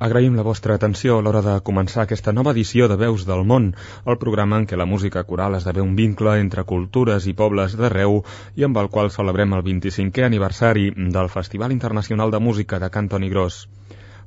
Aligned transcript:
Agraïm 0.00 0.36
la 0.38 0.44
vostra 0.46 0.74
atenció 0.78 1.18
a 1.18 1.22
l'hora 1.24 1.40
de 1.44 1.54
començar 1.64 2.06
aquesta 2.06 2.32
nova 2.32 2.54
edició 2.54 2.86
de 2.88 2.96
Veus 3.02 3.26
del 3.28 3.42
Món, 3.50 3.66
el 4.12 4.16
programa 4.22 4.56
en 4.62 4.64
què 4.70 4.78
la 4.80 4.86
música 4.92 5.22
coral 5.32 5.58
esdevé 5.58 5.84
un 5.84 5.92
vincle 5.98 6.38
entre 6.40 6.64
cultures 6.70 7.26
i 7.28 7.34
pobles 7.40 7.76
d'arreu 7.76 8.16
i 8.56 8.64
amb 8.70 8.80
el 8.80 8.88
qual 8.94 9.12
celebrem 9.18 9.52
el 9.58 9.66
25è 9.68 10.24
aniversari 10.30 10.88
del 11.18 11.28
Festival 11.36 11.76
Internacional 11.76 12.32
de 12.32 12.40
Música 12.48 12.80
de 12.80 12.88
Cantoni 12.96 13.28
Gros. 13.28 13.66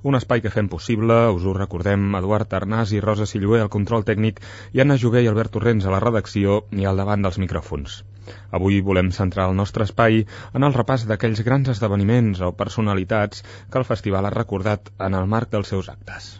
Un 0.03 0.21
espai 0.21 0.45
que 0.45 0.53
fem 0.53 0.69
possible, 0.69 1.21
us 1.33 1.49
ho 1.49 1.57
recordem, 1.57 2.05
Eduard 2.21 2.53
Arnàs 2.61 2.93
i 2.93 3.01
Rosa 3.09 3.25
Silluer 3.25 3.65
al 3.65 3.73
control 3.79 4.05
tècnic 4.05 4.45
i 4.77 4.85
Anna 4.85 5.01
Jové 5.01 5.25
i 5.25 5.33
Albert 5.33 5.57
Torrents 5.57 5.89
a 5.89 5.97
la 5.97 6.05
redacció 6.05 6.65
i 6.69 6.85
al 6.85 7.01
davant 7.01 7.25
dels 7.25 7.41
micròfons. 7.41 8.03
Avui 8.59 8.79
volem 8.91 9.11
centrar 9.17 9.49
el 9.49 9.57
nostre 9.59 9.87
espai 9.89 10.23
en 10.53 10.67
el 10.69 10.77
repàs 10.77 11.07
d'aquells 11.09 11.43
grans 11.47 11.73
esdeveniments 11.75 12.43
o 12.43 12.53
personalitats 12.63 13.43
que 13.49 13.81
el 13.81 13.89
festival 13.89 14.29
ha 14.29 14.37
recordat 14.37 14.93
en 15.09 15.19
el 15.21 15.29
marc 15.35 15.51
dels 15.55 15.73
seus 15.75 15.91
actes. 15.97 16.33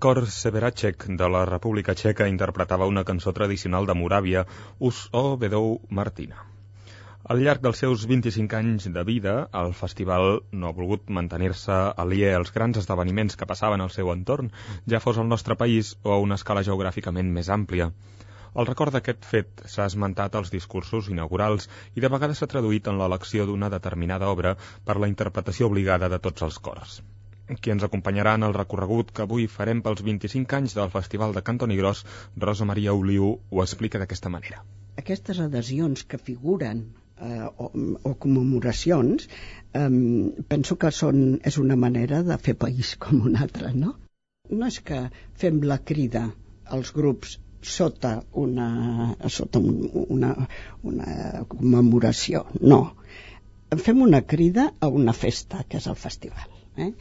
Cor 0.00 0.26
Severacek 0.32 1.04
de 1.20 1.26
la 1.28 1.42
República 1.44 1.92
Txeca 1.92 2.26
interpretava 2.30 2.86
una 2.88 3.02
cançó 3.04 3.34
tradicional 3.36 3.88
de 3.88 3.96
Moràvia, 4.02 4.46
Us 4.88 5.00
o 5.12 5.36
Vedou 5.42 5.74
Martina. 5.98 6.46
Al 7.34 7.42
llarg 7.44 7.60
dels 7.66 7.82
seus 7.84 8.06
25 8.08 8.56
anys 8.56 8.86
de 8.94 9.04
vida, 9.04 9.34
el 9.62 9.74
festival 9.82 10.40
no 10.62 10.70
ha 10.70 10.78
volgut 10.78 11.12
mantenir-se 11.18 11.76
aliè 12.06 12.32
als 12.38 12.54
grans 12.56 12.80
esdeveniments 12.80 13.36
que 13.36 13.50
passaven 13.52 13.84
al 13.84 13.92
seu 13.98 14.08
entorn, 14.14 14.48
ja 14.88 15.04
fos 15.04 15.20
al 15.20 15.28
nostre 15.28 15.58
país 15.66 15.92
o 16.02 16.16
a 16.16 16.18
una 16.24 16.40
escala 16.40 16.64
geogràficament 16.70 17.36
més 17.36 17.52
àmplia. 17.60 17.92
El 18.56 18.72
record 18.72 18.96
d'aquest 18.96 19.28
fet 19.36 19.64
s'ha 19.68 19.92
esmentat 19.92 20.40
als 20.40 20.56
discursos 20.56 21.12
inaugurals 21.12 21.68
i 21.92 22.00
de 22.00 22.14
vegades 22.16 22.40
s'ha 22.40 22.48
traduït 22.56 22.88
en 22.88 23.04
l'elecció 23.04 23.44
d'una 23.44 23.68
determinada 23.78 24.32
obra 24.32 24.56
per 24.88 24.96
la 24.96 25.12
interpretació 25.12 25.68
obligada 25.68 26.08
de 26.08 26.24
tots 26.28 26.48
els 26.48 26.62
cors. 26.70 27.02
Qui 27.58 27.72
ens 27.74 27.82
acompanyarà 27.86 28.36
en 28.38 28.46
el 28.46 28.54
recorregut 28.54 29.10
que 29.14 29.24
avui 29.24 29.46
farem 29.50 29.80
pels 29.82 30.02
25 30.06 30.56
anys 30.58 30.76
del 30.78 30.90
Festival 30.92 31.34
de 31.34 31.42
Cantoni 31.46 31.78
Gros, 31.80 32.04
Rosa 32.44 32.68
Maria 32.68 32.94
Oliu 32.94 33.30
ho 33.50 33.62
explica 33.64 33.98
d'aquesta 34.02 34.30
manera. 34.30 34.62
Aquestes 35.02 35.40
adhesions 35.42 36.04
que 36.06 36.20
figuren 36.20 36.84
eh, 37.18 37.48
o, 37.50 37.70
o 38.10 38.14
commemoracions 38.24 39.26
eh, 39.26 39.88
penso 40.54 40.76
que 40.76 40.92
són, 40.94 41.40
és 41.50 41.58
una 41.64 41.78
manera 41.86 42.22
de 42.26 42.38
fer 42.38 42.54
país 42.66 42.94
com 43.02 43.26
una 43.32 43.42
altra, 43.46 43.74
no? 43.74 43.96
No 44.50 44.66
és 44.66 44.80
que 44.86 45.04
fem 45.42 45.62
la 45.72 45.78
crida 45.90 46.28
als 46.78 46.94
grups 46.94 47.38
sota 47.62 48.14
una, 48.32 48.68
sota 49.28 49.60
una, 49.60 50.30
una 50.82 51.44
commemoració, 51.48 52.46
no. 52.62 52.80
Fem 53.84 54.00
una 54.02 54.22
crida 54.22 54.70
a 54.80 54.88
una 54.88 55.12
festa, 55.12 55.64
que 55.68 55.78
és 55.78 55.86
el 55.90 55.98
festival. 56.06 56.59
Eh? 56.76 56.92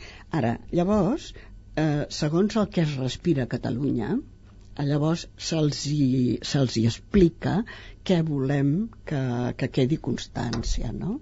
Ara, 0.41 0.57
llavors, 0.71 1.33
eh, 1.75 2.05
segons 2.09 2.57
el 2.61 2.69
que 2.73 2.81
es 2.85 2.95
respira 2.97 3.45
a 3.45 3.51
Catalunya, 3.51 4.17
llavors 4.89 5.25
se'ls 5.49 5.79
se 6.51 6.61
hi 6.79 6.85
explica 6.87 7.55
què 8.07 8.21
volem 8.27 8.71
que, 9.05 9.21
que 9.59 9.67
quedi 9.77 9.97
constància, 10.09 10.93
no? 10.95 11.19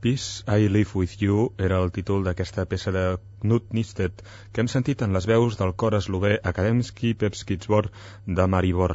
Peace, 0.00 0.44
I 0.48 0.68
Live 0.68 0.92
With 0.94 1.20
You 1.20 1.52
era 1.58 1.76
el 1.84 1.90
títol 1.92 2.22
d'aquesta 2.24 2.64
peça 2.64 2.88
de 2.94 3.02
Knut 3.42 3.66
Nisted 3.76 4.22
que 4.24 4.62
hem 4.62 4.70
sentit 4.72 5.02
en 5.04 5.12
les 5.12 5.26
veus 5.28 5.58
del 5.60 5.74
cor 5.82 5.96
eslové 5.98 6.38
Akademski 6.50 7.12
Pepskitsbor 7.22 7.90
de 8.38 8.46
Maribor. 8.54 8.94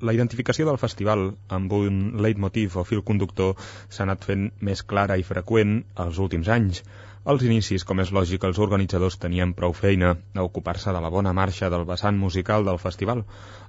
La 0.00 0.14
identificació 0.16 0.64
del 0.70 0.80
festival 0.80 1.26
amb 1.58 1.76
un 1.76 2.00
leitmotiv 2.24 2.78
o 2.80 2.86
fil 2.88 3.04
conductor 3.12 3.60
s'ha 3.90 4.06
anat 4.06 4.24
fent 4.30 4.48
més 4.70 4.80
clara 4.94 5.20
i 5.20 5.28
freqüent 5.28 5.76
els 6.06 6.24
últims 6.24 6.48
anys. 6.56 6.80
Als 7.28 7.44
inicis, 7.44 7.84
com 7.84 8.00
és 8.00 8.16
lògic, 8.16 8.48
els 8.48 8.58
organitzadors 8.58 9.20
tenien 9.20 9.52
prou 9.52 9.76
feina 9.76 10.16
a 10.16 10.48
ocupar-se 10.48 10.96
de 10.96 11.04
la 11.04 11.12
bona 11.12 11.36
marxa 11.36 11.68
del 11.70 11.84
vessant 11.84 12.16
musical 12.18 12.64
del 12.64 12.80
festival. 12.88 13.26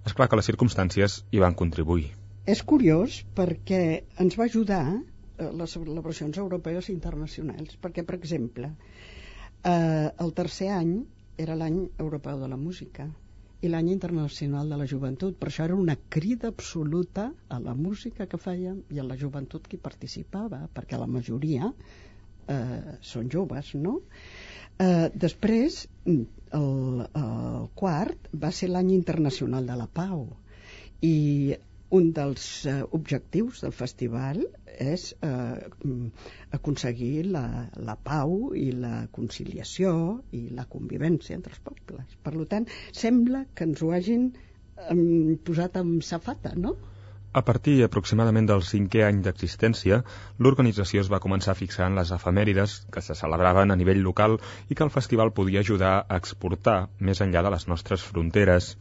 És 0.08 0.16
clar 0.16 0.32
que 0.32 0.40
les 0.40 0.48
circumstàncies 0.50 1.26
hi 1.30 1.44
van 1.44 1.60
contribuir. 1.60 2.14
És 2.48 2.64
curiós 2.64 3.22
perquè 3.36 3.84
ens 4.20 4.40
va 4.40 4.48
ajudar 4.48 4.86
les 5.52 5.76
celebracions 5.78 6.40
europees 6.44 6.90
i 6.90 6.96
internacionals, 6.96 7.76
perquè, 7.82 8.06
per 8.08 8.18
exemple, 8.20 8.70
eh, 9.64 10.10
el 10.26 10.34
tercer 10.40 10.70
any 10.76 10.96
era 11.38 11.58
l'any 11.58 11.84
europeu 11.98 12.40
de 12.40 12.50
la 12.52 12.60
música 12.60 13.10
i 13.64 13.70
l'any 13.72 13.90
internacional 13.94 14.70
de 14.70 14.78
la 14.80 14.88
joventut, 14.92 15.38
per 15.40 15.48
això 15.50 15.64
era 15.66 15.76
una 15.80 15.96
crida 16.16 16.50
absoluta 16.52 17.30
a 17.48 17.60
la 17.64 17.74
música 17.74 18.28
que 18.28 18.40
fèiem 18.46 18.82
i 18.92 19.00
a 19.00 19.06
la 19.08 19.16
joventut 19.20 19.68
que 19.68 19.78
hi 19.78 19.84
participava, 19.86 20.66
perquè 20.76 21.00
la 21.00 21.08
majoria 21.08 21.70
eh, 21.72 22.98
són 23.02 23.30
joves, 23.32 23.72
no? 23.80 24.02
Eh, 24.84 25.10
després, 25.16 25.86
el, 26.12 27.06
el 27.22 27.68
quart 27.80 28.28
va 28.44 28.52
ser 28.52 28.70
l'any 28.74 28.92
internacional 28.98 29.70
de 29.70 29.78
la 29.80 29.88
pau 29.88 30.26
i 31.04 31.56
un 31.98 32.10
dels 32.18 32.46
eh, 32.66 32.80
objectius 32.98 33.62
del 33.64 33.74
festival 33.78 34.40
és 34.82 35.10
eh, 35.22 35.92
aconseguir 36.58 37.28
la, 37.36 37.44
la 37.90 37.96
pau 38.10 38.54
i 38.58 38.72
la 38.86 39.06
conciliació 39.18 39.94
i 40.34 40.48
la 40.58 40.66
convivència 40.70 41.38
entre 41.38 41.54
els 41.54 41.62
pobles. 41.68 42.18
Per 42.26 42.34
tant, 42.56 42.66
sembla 43.04 43.46
que 43.54 43.70
ens 43.70 43.84
ho 43.84 43.94
hagin 43.94 44.32
eh, 44.34 45.38
posat 45.46 45.78
amb 45.84 46.02
safata, 46.08 46.56
no? 46.58 46.76
A 47.34 47.42
partir 47.42 47.80
aproximadament 47.82 48.46
del 48.50 48.62
cinquè 48.66 49.00
any 49.08 49.22
d'existència, 49.26 50.04
l'organització 50.46 51.02
es 51.02 51.08
va 51.14 51.22
començar 51.22 51.56
a 51.56 51.58
fixar 51.58 51.88
en 51.90 51.98
les 51.98 52.12
efemèrides 52.14 52.76
que 52.94 53.02
se 53.02 53.16
celebraven 53.18 53.74
a 53.74 53.78
nivell 53.80 54.04
local 54.08 54.38
i 54.70 54.78
que 54.78 54.86
el 54.86 54.94
festival 54.94 55.34
podia 55.40 55.64
ajudar 55.66 55.96
a 56.04 56.20
exportar 56.22 56.78
més 57.10 57.24
enllà 57.26 57.42
de 57.48 57.54
les 57.56 57.66
nostres 57.72 58.06
fronteres. 58.10 58.76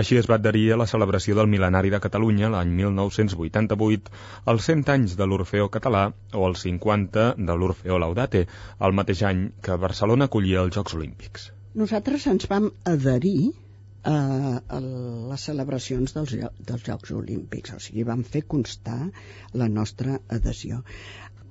Així 0.00 0.18
es 0.20 0.26
va 0.30 0.36
adherir 0.36 0.64
a 0.72 0.76
la 0.80 0.86
celebració 0.90 1.36
del 1.38 1.48
mil·lenari 1.52 1.90
de 1.92 2.00
Catalunya 2.04 2.50
l'any 2.52 2.72
1988, 2.80 4.10
els 4.52 4.70
100 4.70 4.90
anys 4.94 5.14
de 5.20 5.28
l'Orfeó 5.28 5.68
català 5.76 6.02
o 6.36 6.46
els 6.48 6.64
50 6.66 7.28
de 7.50 7.56
l'Orfeó 7.60 8.00
Laudate, 8.02 8.42
el 8.88 8.96
mateix 9.00 9.22
any 9.30 9.46
que 9.68 9.78
Barcelona 9.86 10.28
acollia 10.28 10.64
els 10.66 10.76
Jocs 10.76 10.98
Olímpics. 10.98 11.48
Nosaltres 11.80 12.26
ens 12.32 12.48
vam 12.52 12.68
adherir 12.92 13.52
a, 14.06 14.16
a 14.68 14.82
les 14.82 15.48
celebracions 15.48 16.14
dels, 16.16 16.36
dels 16.70 16.86
Jocs 16.90 17.16
Olímpics, 17.16 17.74
o 17.76 17.82
sigui, 17.82 18.04
vam 18.10 18.22
fer 18.36 18.44
constar 18.56 19.00
la 19.62 19.72
nostra 19.80 20.20
adhesió. 20.38 20.82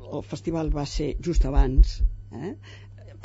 El 0.05 0.23
festival 0.23 0.71
va 0.75 0.85
ser 0.89 1.15
just 1.27 1.45
abans, 1.49 1.99
eh? 2.31 2.55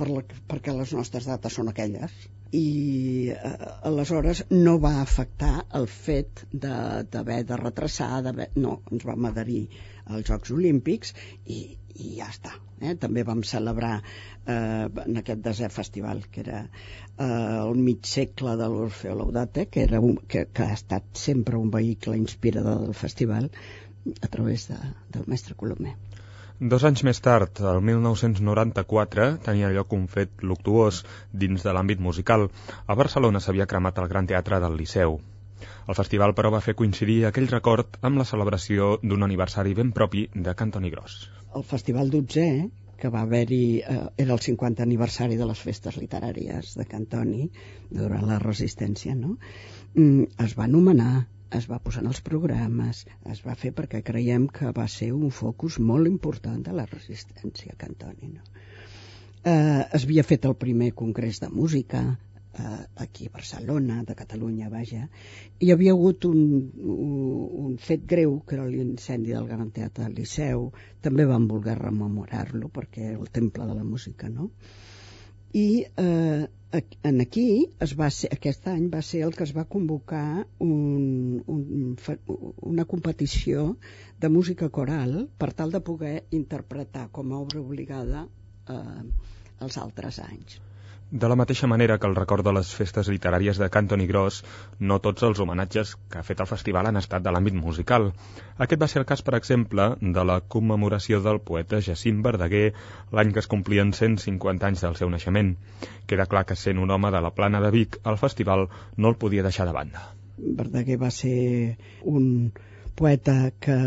per 0.00 0.08
la, 0.08 0.24
perquè 0.50 0.74
les 0.74 0.96
nostres 0.96 1.28
dates 1.28 1.60
són 1.60 1.68
aquelles, 1.70 2.14
i 2.56 3.30
eh, 3.30 3.52
aleshores 3.90 4.42
no 4.50 4.78
va 4.82 4.96
afectar 5.00 5.52
el 5.78 5.86
fet 5.90 6.44
d'haver 6.52 7.42
de, 7.44 7.48
de 7.52 7.60
retrasar, 7.60 8.22
no, 8.56 8.80
ens 8.90 9.06
vam 9.06 9.28
adherir 9.30 9.62
als 10.06 10.26
Jocs 10.26 10.50
Olímpics 10.56 11.14
i, 11.46 11.60
i 11.94 12.16
ja 12.18 12.30
està. 12.32 12.56
Eh? 12.80 12.96
També 13.00 13.22
vam 13.28 13.42
celebrar 13.46 13.92
eh, 14.00 14.86
en 15.04 15.20
aquest 15.20 15.44
desè 15.44 15.70
festival, 15.72 16.24
que 16.32 16.42
era 16.44 16.62
eh, 16.64 17.26
el 17.26 17.76
mig 17.78 18.08
segle 18.08 18.56
de 18.60 18.70
l'Orfeo 18.72 19.14
Laudate, 19.20 19.68
que, 19.70 19.84
era 19.86 20.00
un, 20.00 20.18
que, 20.26 20.46
que 20.52 20.66
ha 20.66 20.78
estat 20.78 21.06
sempre 21.26 21.60
un 21.60 21.70
vehicle 21.70 22.18
inspirador 22.18 22.86
del 22.86 22.96
festival 22.96 23.50
a 24.20 24.28
través 24.32 24.66
de, 24.72 24.80
del 25.12 25.28
mestre 25.28 25.54
Colomer. 25.54 25.94
Dos 26.60 26.82
anys 26.84 27.00
més 27.06 27.16
tard, 27.24 27.56
el 27.64 27.78
1994, 27.88 29.26
tenia 29.44 29.70
lloc 29.72 29.94
un 29.96 30.02
fet 30.14 30.42
luctuós 30.44 30.98
dins 31.42 31.62
de 31.64 31.72
l'àmbit 31.72 32.02
musical. 32.06 32.42
A 32.84 32.96
Barcelona 33.00 33.40
s'havia 33.40 33.66
cremat 33.70 33.96
el 34.02 34.10
Gran 34.10 34.28
Teatre 34.28 34.58
del 34.60 34.76
Liceu. 34.76 35.16
El 35.88 35.96
festival, 35.96 36.34
però, 36.36 36.50
va 36.52 36.60
fer 36.60 36.74
coincidir 36.76 37.16
aquell 37.24 37.48
record 37.48 37.96
amb 38.04 38.20
la 38.20 38.28
celebració 38.28 38.90
d'un 39.00 39.24
aniversari 39.24 39.72
ben 39.80 39.94
propi 39.96 40.26
de 40.34 40.52
Cantoni 40.60 40.92
Gros. 40.92 41.16
El 41.56 41.64
Festival 41.64 42.12
12, 42.12 42.46
que 43.00 43.14
va 43.16 43.24
haver-hi, 43.24 43.64
eh, 43.80 43.98
era 44.26 44.36
el 44.36 44.44
50 44.50 44.84
aniversari 44.84 45.40
de 45.40 45.48
les 45.48 45.64
festes 45.70 45.96
literàries 45.96 46.76
de 46.76 46.84
Cantoni, 46.92 47.48
durant 47.88 48.28
la 48.28 48.38
resistència, 48.44 49.16
no? 49.16 49.38
Mm, 49.94 50.28
es 50.44 50.58
va 50.60 50.68
anomenar 50.68 51.24
es 51.58 51.66
va 51.70 51.80
posar 51.82 52.02
en 52.04 52.10
els 52.12 52.22
programes, 52.26 53.04
es 53.34 53.42
va 53.46 53.56
fer 53.58 53.72
perquè 53.76 54.02
creiem 54.06 54.46
que 54.58 54.70
va 54.76 54.86
ser 54.88 55.10
un 55.16 55.30
focus 55.34 55.78
molt 55.92 56.10
important 56.10 56.62
de 56.66 56.74
la 56.76 56.86
resistència 56.90 57.76
cantoni. 57.78 58.32
No? 58.36 58.42
Eh, 59.42 59.84
es 59.96 60.04
havia 60.04 60.26
fet 60.26 60.44
el 60.46 60.56
primer 60.60 60.92
congrés 60.94 61.40
de 61.40 61.48
música 61.48 62.02
eh, 62.58 62.86
aquí 62.96 63.26
a 63.26 63.32
Barcelona, 63.32 64.02
de 64.06 64.14
Catalunya, 64.14 64.68
vaja, 64.68 65.06
i 65.58 65.66
hi 65.66 65.72
havia 65.74 65.94
hagut 65.96 66.26
un, 66.28 66.42
un, 66.84 67.78
fet 67.80 68.04
greu, 68.06 68.38
que 68.46 68.58
era 68.58 68.68
l'incendi 68.68 69.32
del 69.32 69.48
Gran 69.48 69.70
Teatre 69.72 70.04
del 70.04 70.18
Liceu, 70.20 70.68
també 71.00 71.26
van 71.30 71.48
voler 71.48 71.78
rememorar-lo 71.78 72.68
perquè 72.68 73.10
era 73.12 73.18
el 73.18 73.32
temple 73.40 73.66
de 73.70 73.78
la 73.80 73.86
música, 73.86 74.28
no? 74.28 74.50
I 75.52 75.86
eh, 75.96 76.46
en 77.02 77.20
aquí 77.20 77.46
es 77.82 77.96
va 77.98 78.08
ser, 78.14 78.30
aquest 78.36 78.68
any 78.70 78.86
va 78.92 79.02
ser 79.02 79.24
el 79.26 79.34
que 79.34 79.42
es 79.42 79.52
va 79.56 79.64
convocar 79.74 80.46
un, 80.66 81.42
un, 81.46 81.96
una 82.72 82.84
competició 82.92 83.64
de 84.22 84.30
música 84.30 84.68
coral 84.70 85.16
per 85.38 85.50
tal 85.60 85.74
de 85.74 85.82
poder 85.90 86.14
interpretar 86.30 87.08
com 87.10 87.32
a 87.32 87.40
obra 87.42 87.60
obligada 87.60 88.26
eh, 88.68 89.02
els 89.66 89.80
altres 89.82 90.22
anys. 90.22 90.60
De 91.10 91.26
la 91.26 91.34
mateixa 91.34 91.66
manera 91.66 91.96
que 91.98 92.06
el 92.06 92.14
record 92.14 92.46
de 92.46 92.52
les 92.54 92.68
festes 92.70 93.08
literàries 93.10 93.58
de 93.58 93.66
Cantoni 93.74 94.04
Gros, 94.06 94.36
no 94.78 95.00
tots 95.02 95.24
els 95.26 95.40
homenatges 95.42 95.96
que 96.12 96.20
ha 96.20 96.26
fet 96.26 96.38
el 96.44 96.46
festival 96.46 96.86
han 96.86 97.00
estat 97.00 97.24
de 97.24 97.32
l'àmbit 97.34 97.56
musical. 97.58 98.12
Aquest 98.62 98.82
va 98.82 98.88
ser 98.92 99.00
el 99.00 99.06
cas, 99.08 99.24
per 99.26 99.34
exemple, 99.38 99.88
de 100.00 100.24
la 100.30 100.36
commemoració 100.54 101.18
del 101.24 101.40
poeta 101.48 101.80
Jacint 101.82 102.20
Verdaguer 102.22 102.68
l'any 103.10 103.32
que 103.34 103.42
es 103.42 103.50
complien 103.50 103.90
150 103.90 104.68
anys 104.70 104.84
del 104.86 104.94
seu 105.00 105.10
naixement. 105.10 105.50
Queda 106.06 106.28
clar 106.30 106.44
que 106.46 106.58
sent 106.60 106.78
un 106.78 106.94
home 106.94 107.10
de 107.10 107.24
la 107.26 107.34
plana 107.34 107.64
de 107.66 107.72
Vic, 107.74 107.98
el 108.06 108.20
festival 108.22 108.68
no 108.96 109.10
el 109.10 109.18
podia 109.18 109.42
deixar 109.48 109.66
de 109.66 109.74
banda. 109.80 110.06
Verdaguer 110.38 111.00
va 111.02 111.10
ser 111.10 111.74
un 112.06 112.52
poeta 112.94 113.50
que 113.58 113.80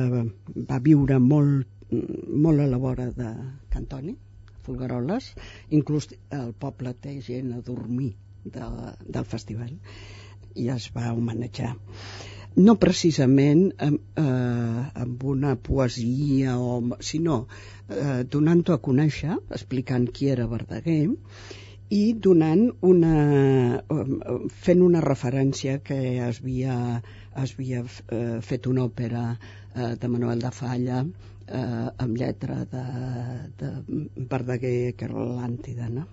va 0.73 0.83
viure 0.91 1.23
molt, 1.23 1.71
molt 1.87 2.67
a 2.67 2.67
la 2.67 2.83
vora 2.83 3.07
de 3.15 3.31
Cantoni, 3.71 4.17
Folgueroles, 4.65 5.31
inclús 5.79 6.09
el 6.31 6.53
poble 6.65 6.93
té 7.05 7.17
gent 7.21 7.53
a 7.53 7.61
dormir 7.61 8.13
de, 8.43 8.67
del 9.07 9.25
festival 9.25 9.73
i 10.55 10.69
es 10.73 10.89
va 10.95 11.13
homenatjar. 11.13 11.73
No 12.55 12.75
precisament 12.77 13.63
amb, 13.81 14.01
eh, 14.21 14.81
amb 15.03 15.23
una 15.33 15.55
poesia, 15.55 16.59
o, 16.59 16.97
sinó 17.01 17.39
eh, 17.89 18.21
donant-ho 18.35 18.75
a 18.75 18.81
conèixer, 18.87 19.39
explicant 19.57 20.05
qui 20.13 20.29
era 20.29 20.45
Verdaguer, 20.51 21.07
i 21.93 22.13
donant 22.25 22.63
una, 22.89 23.15
eh, 23.95 24.37
fent 24.67 24.81
una 24.85 25.01
referència 25.05 25.77
que 25.89 25.99
es 26.27 26.41
havia, 26.41 26.77
es 27.43 27.53
havia 27.57 27.83
eh, 27.83 28.39
fet 28.49 28.69
una 28.71 28.87
òpera 28.89 29.25
eh, 29.35 29.93
de 30.01 30.09
Manuel 30.15 30.41
de 30.47 30.51
Falla 30.61 31.03
eh, 31.03 31.87
amb 32.07 32.17
lletra 32.17 32.63
de, 32.73 32.83
de 33.61 33.71
Verdaguer, 34.35 34.93
que 34.97 35.09
era 35.09 35.29
l'Àntida, 35.37 35.89
no? 35.99 36.07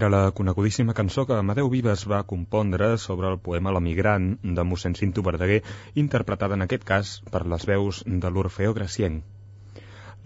Era 0.00 0.08
la 0.08 0.30
conegudíssima 0.32 0.94
cançó 0.96 1.26
que 1.28 1.36
Amadeu 1.36 1.66
Vives 1.68 2.06
va 2.10 2.18
compondre 2.28 2.86
sobre 3.00 3.28
el 3.30 3.34
poema 3.46 3.72
L'emigrant 3.76 4.28
de 4.58 4.62
mossèn 4.68 4.94
Cinto 5.00 5.24
Verdaguer, 5.26 5.58
interpretada 6.02 6.56
en 6.56 6.64
aquest 6.64 6.86
cas 6.90 7.10
per 7.34 7.42
les 7.52 7.66
veus 7.70 7.98
de 8.22 8.30
l'Orfeo 8.32 8.72
Gracienc. 8.78 9.18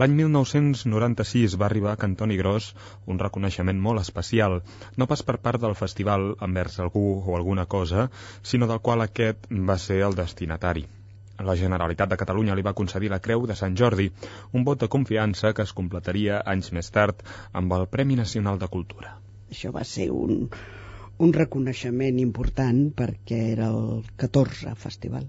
L'any 0.03 0.15
1996 0.21 1.57
va 1.63 1.67
arribar 1.67 1.95
a 1.95 2.01
Cantoni 2.05 2.37
Gros 2.43 2.69
un 3.15 3.19
reconeixement 3.25 3.81
molt 3.89 4.05
especial, 4.05 4.61
no 4.97 5.09
pas 5.11 5.27
per 5.31 5.37
part 5.49 5.67
del 5.67 5.75
festival 5.81 6.29
envers 6.49 6.79
algú 6.87 7.05
o 7.25 7.35
alguna 7.41 7.67
cosa, 7.67 8.07
sinó 8.53 8.71
del 8.71 8.79
qual 8.79 9.03
aquest 9.03 9.51
va 9.73 9.79
ser 9.89 9.99
el 10.11 10.15
destinatari. 10.23 10.87
La 11.51 11.59
Generalitat 11.65 12.15
de 12.15 12.21
Catalunya 12.23 12.55
li 12.55 12.69
va 12.71 12.77
concedir 12.85 13.11
la 13.11 13.19
Creu 13.27 13.51
de 13.51 13.59
Sant 13.65 13.75
Jordi, 13.83 14.07
un 14.53 14.71
vot 14.71 14.87
de 14.87 14.93
confiança 14.99 15.51
que 15.53 15.67
es 15.67 15.75
completaria 15.83 16.41
anys 16.57 16.71
més 16.79 16.95
tard 16.95 17.27
amb 17.53 17.75
el 17.81 17.91
Premi 17.99 18.23
Nacional 18.23 18.63
de 18.63 18.71
Cultura. 18.79 19.17
Això 19.55 19.71
va 19.75 19.85
ser 19.87 20.11
un, 20.11 20.49
un 21.25 21.33
reconeixement 21.37 22.19
important 22.21 22.85
perquè 23.01 23.41
era 23.55 23.71
el 23.71 24.05
14 24.21 24.75
festival. 24.85 25.27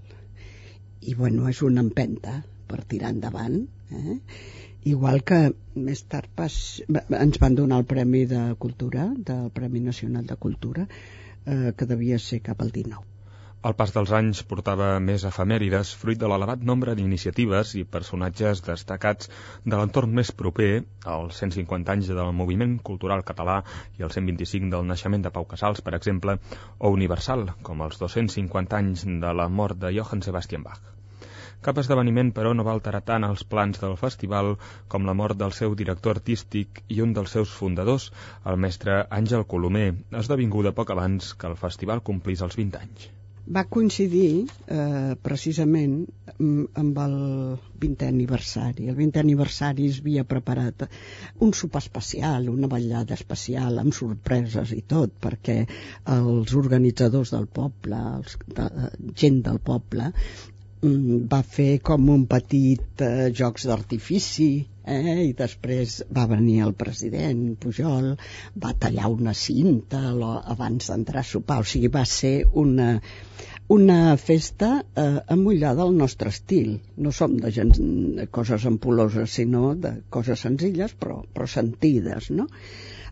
I 1.06 1.14
bueno, 1.14 1.48
és 1.48 1.62
una 1.62 1.84
empenta 1.86 2.40
per 2.66 2.82
tirar 2.90 3.14
endavant. 3.14 3.60
Eh? 3.94 4.18
Igual 4.90 5.22
que 5.28 5.40
més 5.88 6.04
tard 6.10 6.30
pas, 6.38 6.56
ens 6.90 7.40
van 7.42 7.58
donar 7.58 7.80
el 7.82 7.88
Premi 7.90 8.24
de 8.30 8.42
Cultura, 8.64 9.08
del 9.30 9.50
Premi 9.54 9.82
Nacional 9.82 10.26
de 10.26 10.36
Cultura, 10.46 10.86
eh, 10.86 11.72
que 11.76 11.90
devia 11.90 12.18
ser 12.22 12.42
cap 12.50 12.62
al 12.62 12.74
19. 12.74 13.15
El 13.66 13.74
pas 13.74 13.90
dels 13.94 14.10
anys 14.16 14.40
portava 14.46 14.88
més 15.02 15.22
efemèrides, 15.26 15.88
fruit 16.00 16.18
de 16.20 16.28
l'elevat 16.30 16.60
nombre 16.68 16.92
d'iniciatives 16.94 17.72
i 17.80 17.80
personatges 17.94 18.60
destacats 18.66 19.30
de 19.64 19.80
l'entorn 19.80 20.12
més 20.18 20.30
proper, 20.42 20.68
als 21.14 21.40
150 21.42 21.94
anys 21.96 22.10
del 22.18 22.30
moviment 22.40 22.76
cultural 22.90 23.24
català 23.30 23.56
i 23.98 24.06
els 24.06 24.18
125 24.20 24.70
del 24.74 24.86
naixement 24.90 25.24
de 25.24 25.32
Pau 25.38 25.48
Casals, 25.54 25.82
per 25.88 25.96
exemple, 25.98 26.36
o 26.78 26.92
universal, 26.98 27.42
com 27.70 27.82
els 27.88 27.98
250 28.04 28.78
anys 28.78 29.02
de 29.24 29.34
la 29.40 29.48
mort 29.62 29.82
de 29.82 29.90
Johann 29.98 30.22
Sebastian 30.28 30.68
Bach. 30.68 30.86
Cap 31.66 31.82
esdeveniment, 31.82 32.30
però, 32.38 32.54
no 32.54 32.68
va 32.70 32.76
alterar 32.78 33.02
tant 33.10 33.26
els 33.26 33.42
plans 33.56 33.82
del 33.82 33.98
festival 33.98 34.52
com 34.94 35.10
la 35.10 35.16
mort 35.24 35.42
del 35.42 35.56
seu 35.58 35.74
director 35.82 36.20
artístic 36.20 36.84
i 36.86 37.02
un 37.08 37.18
dels 37.18 37.34
seus 37.34 37.58
fundadors, 37.64 38.12
el 38.46 38.62
mestre 38.68 39.02
Àngel 39.20 39.48
Colomer, 39.56 39.88
esdevinguda 40.22 40.76
poc 40.78 40.94
abans 40.94 41.34
que 41.34 41.50
el 41.50 41.58
festival 41.66 42.06
complís 42.12 42.46
els 42.46 42.62
20 42.62 42.84
anys 42.86 43.12
va 43.46 43.62
coincidir 43.70 44.46
eh, 44.66 45.14
precisament 45.22 46.00
amb 46.36 46.98
el 46.98 47.14
20è 47.80 48.08
aniversari. 48.10 48.88
El 48.90 48.96
20è 48.98 49.22
aniversari 49.22 49.86
es 49.90 50.00
havia 50.02 50.24
preparat 50.26 50.86
un 51.46 51.52
sopar 51.54 51.82
especial, 51.84 52.48
una 52.50 52.70
ballada 52.70 53.14
especial, 53.14 53.78
amb 53.78 53.94
sorpreses 53.94 54.74
i 54.74 54.82
tot, 54.88 55.14
perquè 55.22 55.60
els 56.16 56.54
organitzadors 56.58 57.32
del 57.36 57.46
poble, 57.46 58.02
els, 58.18 58.38
de, 58.58 58.68
gent 59.14 59.42
del 59.46 59.60
poble, 59.62 60.10
mm, 60.82 61.26
va 61.30 61.42
fer 61.42 61.78
com 61.86 62.10
un 62.16 62.26
petit 62.30 63.06
eh, 63.06 63.30
jocs 63.30 63.68
d'artifici 63.70 64.50
eh? 64.86 65.26
i 65.26 65.32
després 65.36 65.98
va 66.16 66.26
venir 66.30 66.60
el 66.66 66.74
president 66.78 67.42
Pujol, 67.62 68.12
va 68.64 68.74
tallar 68.84 69.10
una 69.12 69.34
cinta 69.34 70.02
abans 70.54 70.90
d'entrar 70.92 71.24
a 71.24 71.30
sopar, 71.30 71.60
o 71.62 71.68
sigui, 71.68 71.90
va 71.92 72.04
ser 72.08 72.34
una, 72.64 72.88
una 73.76 74.16
festa 74.16 74.70
eh, 74.94 75.06
amullada 75.36 75.82
al 75.82 75.96
nostre 75.96 76.30
estil. 76.34 76.76
No 76.96 77.12
som 77.12 77.36
de 77.42 77.50
gens, 77.50 77.80
coses 78.30 78.66
ampuloses, 78.70 79.38
sinó 79.40 79.74
de 79.74 79.96
coses 80.10 80.46
senzilles, 80.46 80.94
però, 81.00 81.22
però 81.34 81.48
sentides, 81.50 82.30
no? 82.30 82.46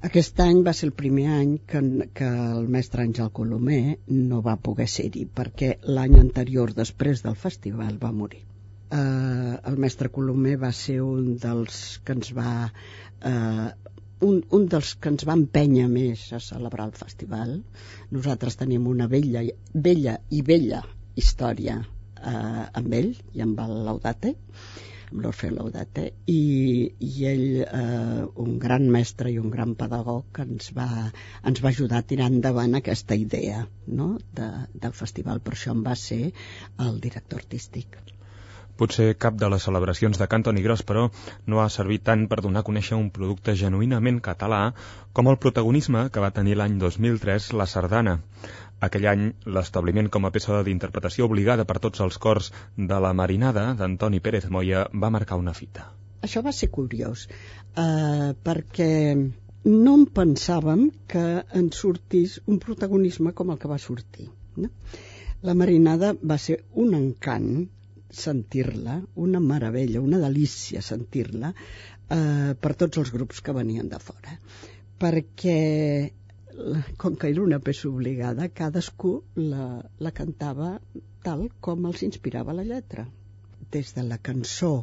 Aquest 0.05 0.41
any 0.45 0.59
va 0.65 0.75
ser 0.77 0.91
el 0.91 0.97
primer 0.97 1.29
any 1.33 1.53
que, 1.71 1.81
que 2.19 2.27
el 2.29 2.67
mestre 2.69 3.07
Àngel 3.07 3.31
Colomer 3.39 3.99
no 4.13 4.43
va 4.45 4.59
poder 4.69 4.87
ser-hi, 4.95 5.25
perquè 5.39 5.79
l'any 5.99 6.19
anterior, 6.21 6.75
després 6.77 7.25
del 7.25 7.39
festival, 7.47 7.97
va 8.03 8.13
morir. 8.13 8.45
Eh, 8.95 9.55
el 9.71 9.81
mestre 9.83 10.11
Colomer 10.15 10.59
va 10.63 10.71
ser 10.81 11.01
un 11.03 11.35
dels 11.43 11.81
que 12.05 12.15
ens 12.19 12.31
va 12.37 12.51
eh, 13.31 13.71
un, 14.27 14.37
un 14.57 14.67
dels 14.73 14.95
que 15.01 15.11
ens 15.13 15.25
va 15.29 15.37
empènyer 15.39 15.87
més 15.91 16.29
a 16.37 16.41
celebrar 16.49 16.89
el 16.89 16.97
festival. 16.99 17.57
Nosaltres 18.15 18.59
tenim 18.61 18.87
una 18.91 19.09
vella, 19.11 19.43
vella 19.89 20.19
i 20.31 20.43
vella 20.51 20.83
història 21.23 21.81
eh, 21.81 22.65
amb 22.81 22.99
ell 23.01 23.13
i 23.35 23.45
amb 23.45 23.61
el 23.65 23.75
Laudate, 23.89 24.35
amb 25.11 25.21
l'Orfeo 25.25 25.53
Laudate, 25.57 26.07
i, 26.31 26.41
i 27.09 27.29
ell, 27.33 27.45
eh, 27.65 28.25
un 28.47 28.57
gran 28.63 28.89
mestre 28.97 29.33
i 29.35 29.39
un 29.43 29.51
gran 29.57 29.75
pedagog, 29.81 30.31
que 30.39 30.47
ens 30.49 30.71
va, 30.79 30.89
ens 31.51 31.63
va 31.65 31.75
ajudar 31.75 32.01
a 32.03 32.09
tirar 32.15 32.31
endavant 32.33 32.81
aquesta 32.81 33.19
idea 33.27 33.67
no? 34.01 34.15
de, 34.41 34.51
del 34.87 34.97
festival. 35.05 35.45
Per 35.45 35.57
això 35.59 35.77
en 35.77 35.85
va 35.87 35.99
ser 36.09 36.25
el 36.89 37.01
director 37.05 37.45
artístic. 37.45 38.01
Potser 38.81 39.15
cap 39.25 39.37
de 39.39 39.49
les 39.53 39.63
celebracions 39.69 40.19
de 40.19 40.27
Cantoni 40.31 40.63
Gros, 40.65 40.83
però, 40.87 41.05
no 41.47 41.61
ha 41.63 41.69
servit 41.71 42.03
tant 42.09 42.25
per 42.31 42.41
donar 42.43 42.65
a 42.65 42.69
conèixer 42.69 42.97
un 42.99 43.11
producte 43.19 43.55
genuïnament 43.61 44.21
català 44.29 44.63
com 45.13 45.31
el 45.31 45.39
protagonisme 45.45 46.09
que 46.15 46.25
va 46.25 46.33
tenir 46.39 46.57
l'any 46.59 46.79
2003 46.83 47.53
la 47.61 47.67
Sardana. 47.71 48.17
Aquell 48.85 49.07
any, 49.11 49.29
l'establiment 49.57 50.11
com 50.17 50.27
a 50.27 50.33
peça 50.35 50.59
d'interpretació 50.67 51.29
obligada 51.31 51.65
per 51.69 51.79
tots 51.85 52.03
els 52.05 52.19
cors 52.25 52.51
de 52.77 52.99
la 53.07 53.13
Marinada 53.21 53.69
d'Antoni 53.79 54.21
Pérez 54.25 54.51
Moya 54.57 54.89
va 55.05 55.13
marcar 55.15 55.39
una 55.41 55.55
fita. 55.55 55.87
Això 56.27 56.43
va 56.45 56.53
ser 56.57 56.71
curiós, 56.75 57.29
eh, 57.77 58.33
perquè 58.49 58.93
no 59.65 59.95
en 59.99 60.05
pensàvem 60.19 60.89
que 61.09 61.25
en 61.61 61.71
sortís 61.73 62.41
un 62.47 62.59
protagonisme 62.67 63.33
com 63.33 63.55
el 63.55 63.59
que 63.63 63.71
va 63.71 63.79
sortir. 63.79 64.29
No? 64.57 64.69
La 65.45 65.55
Marinada 65.55 66.13
va 66.33 66.39
ser 66.39 66.59
un 66.83 66.95
encant 66.99 67.49
sentir-la, 68.19 69.01
una 69.27 69.41
meravella, 69.41 70.01
una 70.01 70.21
delícia 70.23 70.83
sentir-la 70.83 71.53
eh, 71.55 72.55
per 72.55 72.75
tots 72.81 73.01
els 73.03 73.13
grups 73.15 73.43
que 73.45 73.55
venien 73.57 73.89
de 73.91 74.01
fora. 74.03 74.39
Perquè, 75.01 75.59
com 77.01 77.19
que 77.19 77.31
era 77.33 77.43
una 77.43 77.61
peça 77.61 77.89
obligada, 77.91 78.49
cadascú 78.49 79.17
la, 79.41 79.69
la 79.99 80.15
cantava 80.15 80.77
tal 81.25 81.49
com 81.65 81.87
els 81.91 82.05
inspirava 82.07 82.57
la 82.57 82.67
lletra. 82.67 83.07
Des 83.75 83.95
de 83.97 84.05
la 84.07 84.21
cançó 84.23 84.75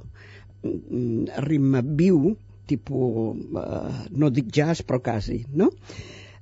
mm, 0.64 1.38
ritme 1.48 1.84
viu, 2.02 2.34
tipus, 2.68 3.38
eh, 3.62 4.08
no 4.12 4.32
dic 4.34 4.52
jazz, 4.52 4.84
però 4.88 5.00
quasi, 5.04 5.44
no? 5.54 5.72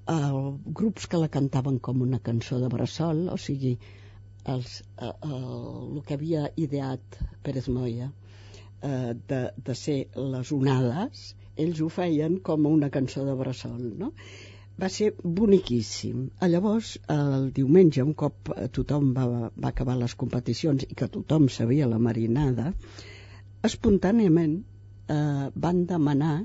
Eh, 0.09 0.41
grups 0.81 1.05
que 1.09 1.21
la 1.21 1.29
cantaven 1.29 1.77
com 1.85 2.01
una 2.05 2.21
cançó 2.25 2.59
de 2.63 2.69
bressol, 2.71 3.27
o 3.29 3.37
sigui, 3.37 3.75
els, 4.53 4.81
eh, 4.97 5.11
el 5.27 6.01
que 6.07 6.15
havia 6.17 6.49
ideat 6.55 7.19
Pérez 7.43 7.67
Moya 7.69 8.09
eh, 8.09 9.13
de, 9.31 9.41
de 9.69 9.75
ser 9.75 9.97
les 10.15 10.51
onades, 10.55 11.25
ells 11.57 11.81
ho 11.81 11.89
feien 11.89 12.39
com 12.49 12.65
una 12.69 12.89
cançó 12.89 13.25
de 13.27 13.35
bressol, 13.39 13.81
no? 14.03 14.13
Va 14.79 14.87
ser 14.87 15.09
boniquíssim. 15.23 16.29
A 16.39 16.47
llavors, 16.47 16.93
el 17.11 17.49
diumenge, 17.55 18.03
un 18.05 18.13
cop 18.21 18.53
tothom 18.77 19.09
va, 19.17 19.25
va 19.51 19.71
acabar 19.73 19.97
les 19.99 20.15
competicions 20.15 20.85
i 20.87 20.95
que 20.95 21.09
tothom 21.11 21.49
sabia 21.51 21.89
la 21.91 21.99
marinada, 21.99 22.71
espontàniament 23.67 24.55
eh, 24.59 25.49
van 25.67 25.83
demanar 25.89 26.35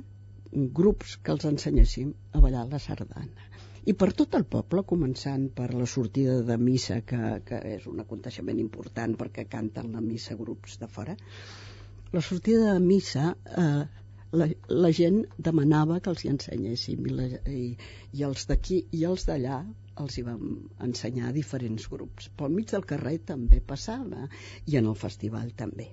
grups 0.81 1.17
que 1.23 1.35
els 1.35 1.47
ensenyéssim 1.51 2.11
a 2.33 2.43
ballar 2.43 2.67
la 2.71 2.83
sardana 2.83 3.54
i 3.91 3.95
per 4.01 4.11
tot 4.19 4.37
el 4.39 4.47
poble, 4.55 4.83
començant 4.91 5.49
per 5.59 5.69
la 5.75 5.87
sortida 5.95 6.39
de 6.49 6.57
missa, 6.61 7.01
que, 7.11 7.21
que 7.49 7.61
és 7.75 7.89
un 7.91 8.01
aconteixement 8.05 8.61
important 8.63 9.17
perquè 9.21 9.45
canten 9.57 9.93
la 9.97 10.03
missa 10.05 10.37
grups 10.39 10.79
de 10.81 10.89
fora, 10.95 11.17
la 12.15 12.23
sortida 12.23 12.73
de 12.73 12.81
missa 12.85 13.33
eh, 13.65 13.85
la, 14.41 14.49
la 14.85 14.91
gent 14.99 15.21
demanava 15.49 15.99
que 16.01 16.13
els 16.15 16.25
hi 16.25 16.31
ensenyéssim 16.33 17.09
i, 17.11 17.17
la, 17.19 17.27
i, 17.51 17.65
i 18.19 18.25
els 18.29 18.47
d'aquí 18.51 18.81
i 18.99 19.05
els 19.11 19.27
d'allà 19.29 19.59
els 20.05 20.19
hi 20.19 20.25
vam 20.27 20.47
ensenyar 20.87 21.29
a 21.29 21.35
diferents 21.37 21.87
grups. 21.91 22.31
Pel 22.39 22.55
mig 22.55 22.73
del 22.73 22.87
carrer 22.95 23.19
també 23.33 23.61
passava 23.75 24.29
i 24.71 24.81
en 24.81 24.91
el 24.91 24.99
festival 25.05 25.53
també. 25.61 25.93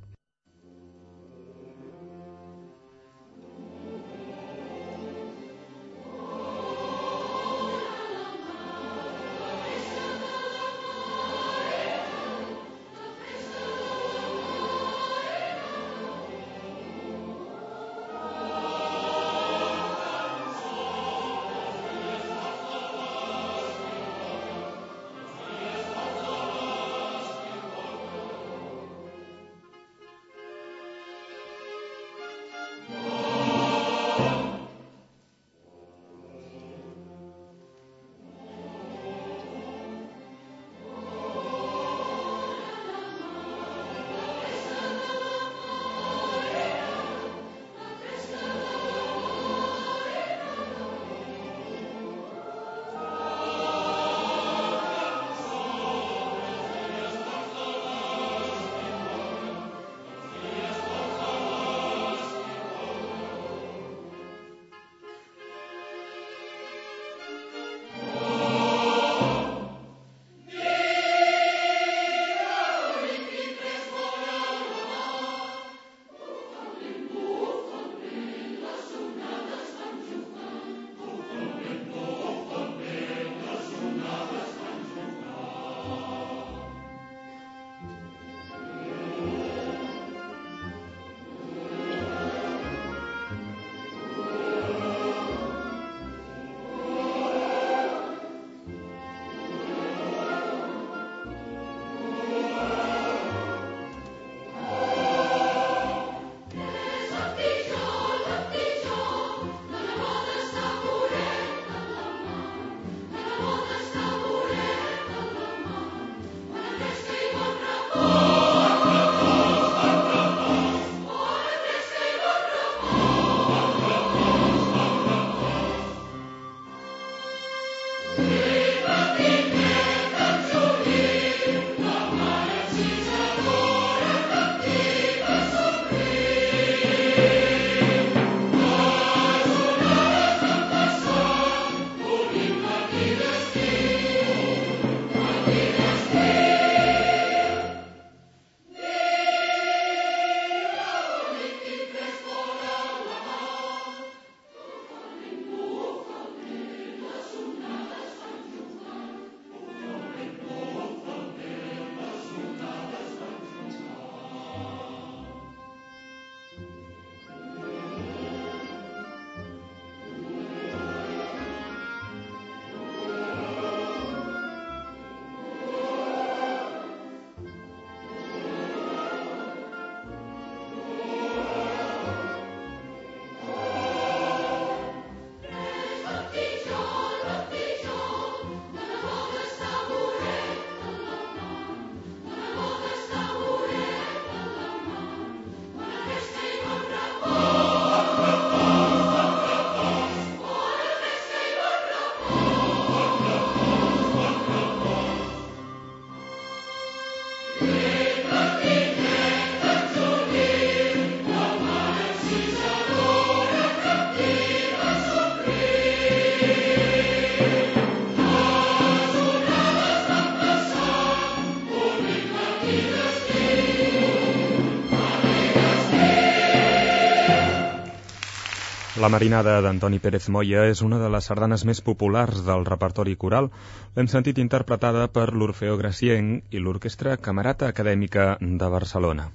La 229.02 229.10
marinada 229.10 229.56
d'Antoni 229.66 229.98
Pérez 229.98 230.28
Moya 230.30 230.68
és 230.70 230.82
una 230.86 231.00
de 231.02 231.08
les 231.10 231.26
sardanes 231.30 231.64
més 231.66 231.80
populars 231.86 232.44
del 232.46 232.66
repertori 232.68 233.16
coral. 233.24 233.48
L'hem 233.96 234.10
sentit 234.12 234.38
interpretada 234.44 235.08
per 235.16 235.24
l'Orfeo 235.34 235.78
Gracienc 235.80 236.54
i 236.54 236.62
l'Orquestra 236.62 237.16
Camerata 237.28 237.70
Acadèmica 237.74 238.26
de 238.42 238.70
Barcelona. 238.76 239.26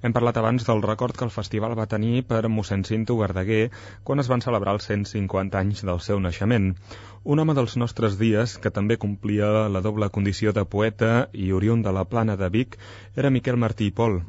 Hem 0.00 0.14
parlat 0.16 0.40
abans 0.40 0.64
del 0.70 0.80
record 0.86 1.18
que 1.18 1.26
el 1.28 1.34
festival 1.34 1.76
va 1.76 1.88
tenir 1.92 2.22
per 2.30 2.40
mossèn 2.54 2.86
Cinto 2.88 3.18
Verdaguer 3.20 3.68
quan 4.08 4.24
es 4.24 4.32
van 4.32 4.46
celebrar 4.46 4.78
els 4.78 4.88
150 4.88 5.60
anys 5.60 5.84
del 5.90 6.00
seu 6.08 6.24
naixement. 6.28 6.72
Un 7.28 7.44
home 7.44 7.58
dels 7.60 7.76
nostres 7.84 8.16
dies, 8.16 8.56
que 8.56 8.72
també 8.80 8.96
complia 8.96 9.68
la 9.68 9.84
doble 9.84 10.08
condició 10.16 10.56
de 10.56 10.64
poeta 10.64 11.12
i 11.34 11.52
oriunt 11.60 11.84
de 11.84 11.92
la 11.92 12.08
plana 12.08 12.40
de 12.40 12.48
Vic, 12.56 12.80
era 13.16 13.36
Miquel 13.36 13.60
Martí 13.60 13.92
i 13.92 13.96
Pol, 14.00 14.22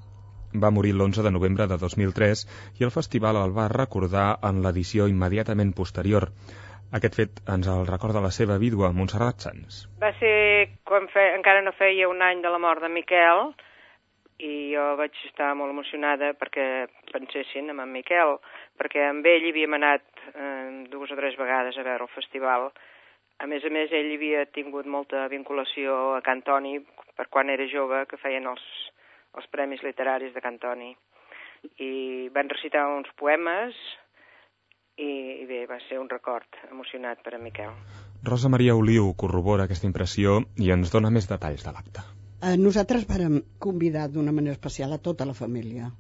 va 0.53 0.71
morir 0.73 0.93
l'11 0.95 1.23
de 1.25 1.31
novembre 1.31 1.67
de 1.67 1.77
2003 1.77 2.45
i 2.79 2.87
el 2.87 2.95
festival 2.95 3.37
el 3.37 3.53
va 3.53 3.69
recordar 3.69 4.39
en 4.49 4.63
l'edició 4.63 5.07
immediatament 5.07 5.75
posterior. 5.77 6.29
Aquest 6.97 7.15
fet 7.19 7.41
ens 7.53 7.67
el 7.69 7.85
recorda 7.85 8.21
la 8.21 8.31
seva 8.33 8.57
vídua, 8.57 8.89
Montserrat 8.97 9.45
Sans. 9.45 9.83
Va 10.01 10.09
ser 10.17 10.79
quan 10.89 11.05
fe... 11.13 11.25
encara 11.37 11.61
no 11.61 11.75
feia 11.77 12.09
un 12.09 12.23
any 12.25 12.41
de 12.41 12.49
la 12.49 12.61
mort 12.61 12.81
de 12.81 12.89
Miquel 12.89 13.51
i 14.39 14.71
jo 14.73 14.85
vaig 14.97 15.13
estar 15.27 15.51
molt 15.59 15.75
emocionada 15.75 16.31
perquè 16.39 16.87
pensessin 17.11 17.69
en 17.69 17.83
en 17.83 17.91
Miquel, 17.93 18.37
perquè 18.79 19.09
amb 19.09 19.27
ell 19.27 19.49
havíem 19.51 19.75
anat 19.77 20.05
eh, 20.33 20.87
dues 20.89 21.11
o 21.11 21.19
tres 21.19 21.37
vegades 21.37 21.77
a 21.77 21.85
veure 21.85 22.07
el 22.07 22.15
festival. 22.15 22.71
A 23.39 23.47
més 23.47 23.63
a 23.63 23.69
més, 23.71 23.91
ell 23.93 24.13
havia 24.15 24.45
tingut 24.51 24.87
molta 24.87 25.27
vinculació 25.31 26.15
a 26.15 26.23
Cantoni 26.25 26.79
per 27.15 27.27
quan 27.29 27.51
era 27.53 27.67
jove, 27.71 28.05
que 28.09 28.17
feien 28.17 28.47
els, 28.49 28.63
els 29.37 29.47
Premis 29.53 29.83
Literaris 29.85 30.33
de 30.35 30.43
Cantoni. 30.43 30.93
I 31.83 32.29
van 32.35 32.49
recitar 32.51 32.85
uns 32.95 33.09
poemes 33.19 33.75
i, 34.99 35.09
i 35.43 35.45
bé, 35.49 35.65
va 35.69 35.79
ser 35.87 35.99
un 35.99 36.09
record 36.11 36.59
emocionat 36.71 37.21
per 37.23 37.35
a 37.35 37.41
Miquel. 37.41 37.73
Rosa 38.23 38.51
Maria 38.51 38.75
Oliu 38.75 39.11
corrobora 39.19 39.67
aquesta 39.67 39.87
impressió 39.87 40.39
i 40.59 40.71
ens 40.75 40.91
dona 40.91 41.11
més 41.11 41.27
detalls 41.29 41.63
de 41.67 41.75
l'acte. 41.75 42.05
Eh, 42.39 42.55
nosaltres 42.59 43.05
vàrem 43.07 43.41
convidar 43.59 44.07
d'una 44.11 44.35
manera 44.35 44.55
especial 44.55 44.95
a 44.95 45.01
tota 45.03 45.27
la 45.27 45.35
família 45.35 45.91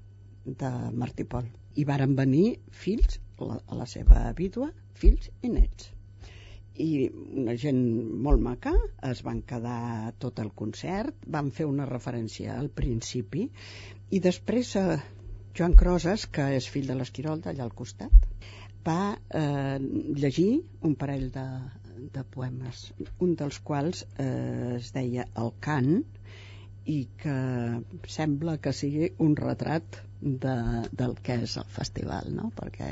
de 0.45 0.73
Martí 0.95 1.27
Pol. 1.27 1.47
I 1.75 1.85
varen 1.87 2.15
venir 2.15 2.59
fills, 2.71 3.19
la, 3.39 3.59
a 3.67 3.79
la 3.79 3.87
seva 3.87 4.27
vídua, 4.35 4.71
fills 4.99 5.31
i 5.43 5.51
nets 5.51 5.93
i 6.79 7.09
una 7.11 7.55
gent 7.59 7.79
molt 8.25 8.41
maca, 8.43 8.73
es 9.09 9.21
van 9.27 9.41
quedar 9.47 10.13
tot 10.23 10.39
el 10.43 10.51
concert, 10.61 11.15
van 11.27 11.51
fer 11.55 11.67
una 11.69 11.87
referència 11.89 12.55
al 12.57 12.69
principi 12.81 13.47
i 14.15 14.21
després 14.23 14.75
eh, 14.79 14.99
Joan 15.57 15.75
Crosas, 15.79 16.25
que 16.25 16.45
és 16.55 16.69
fill 16.71 16.87
de 16.87 16.95
l'Esquirol 16.95 17.41
d'allà 17.43 17.65
al 17.65 17.75
costat, 17.75 18.29
va 18.87 19.17
eh, 19.35 19.77
llegir 20.23 20.51
un 20.87 20.95
parell 20.95 21.27
de, 21.35 21.47
de 22.15 22.23
poemes, 22.35 22.85
un 23.25 23.35
dels 23.41 23.59
quals 23.69 24.05
eh, 24.17 24.77
es 24.77 24.93
deia 24.95 25.27
El 25.43 25.51
cant 25.65 25.97
i 26.89 26.99
que 27.21 27.35
sembla 28.07 28.57
que 28.63 28.73
sigui 28.73 29.11
un 29.25 29.35
retrat 29.37 29.99
de, 30.21 30.55
del 31.01 31.17
que 31.23 31.41
és 31.45 31.57
el 31.61 31.67
festival, 31.75 32.31
no? 32.35 32.49
perquè 32.55 32.89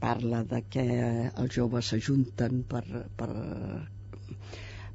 parla 0.00 0.42
de 0.48 0.62
que 0.74 0.84
els 1.28 1.54
joves 1.56 1.92
s'ajunten 1.92 2.62
per, 2.70 2.84
per, 3.20 3.30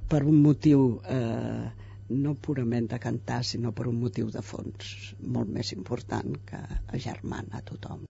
per 0.09 0.21
un 0.31 0.41
motiu 0.41 0.87
eh, 1.17 1.65
no 2.09 2.35
purament 2.47 2.89
de 2.91 2.99
cantar, 3.01 3.43
sinó 3.43 3.71
per 3.77 3.87
un 3.91 3.99
motiu 4.01 4.29
de 4.33 4.41
fons 4.45 4.91
molt 5.37 5.49
més 5.53 5.71
important 5.77 6.35
que 6.49 6.61
agermana 6.99 7.63
tothom. 7.69 8.05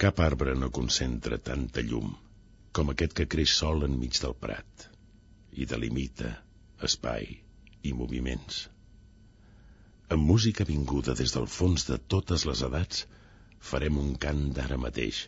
Cap 0.00 0.20
arbre 0.24 0.56
no 0.56 0.70
concentra 0.72 1.38
tanta 1.50 1.84
llum 1.84 2.14
com 2.78 2.90
aquest 2.90 3.14
que 3.18 3.28
creix 3.34 3.54
sol 3.60 3.84
enmig 3.86 4.18
del 4.22 4.34
prat 4.44 4.86
i 5.62 5.66
delimita 5.70 6.30
espai 6.88 7.26
i 7.88 7.92
moviments. 8.00 8.68
Amb 10.14 10.26
música 10.26 10.66
vinguda 10.68 11.14
des 11.18 11.34
del 11.36 11.46
fons 11.46 11.86
de 11.90 11.98
totes 12.14 12.46
les 12.48 12.62
edats, 12.66 13.04
farem 13.70 13.98
un 14.02 14.14
cant 14.24 14.48
d'ara 14.56 14.78
mateix, 14.84 15.20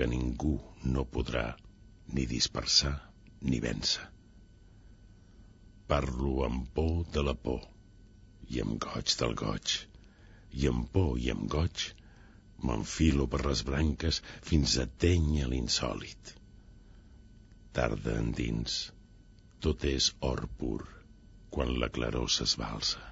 que 0.00 0.06
ningú 0.08 0.54
no 0.92 1.02
podrà 1.14 1.42
ni 2.16 2.22
dispersar 2.28 2.92
ni 3.48 3.58
vèncer. 3.60 4.06
Parlo 5.92 6.30
amb 6.46 6.70
por 6.78 6.94
de 7.16 7.24
la 7.26 7.34
por 7.48 7.66
i 8.54 8.62
amb 8.64 8.78
goig 8.84 9.12
del 9.22 9.36
goig, 9.42 9.74
i 10.62 10.70
amb 10.70 10.88
por 10.94 11.20
i 11.20 11.28
amb 11.34 11.44
goig 11.56 11.84
m'enfilo 12.64 13.28
per 13.34 13.42
les 13.44 13.64
branques 13.72 14.22
fins 14.48 14.78
a 14.80 14.88
tènyer 15.04 15.52
l'insòlit. 15.52 16.32
Tarda 17.76 18.16
endins, 18.24 18.80
tot 19.66 19.84
és 19.92 20.10
or 20.32 20.46
pur 20.62 20.80
quan 21.52 21.76
la 21.84 21.92
claror 21.98 22.32
s'esbalsa. 22.38 23.09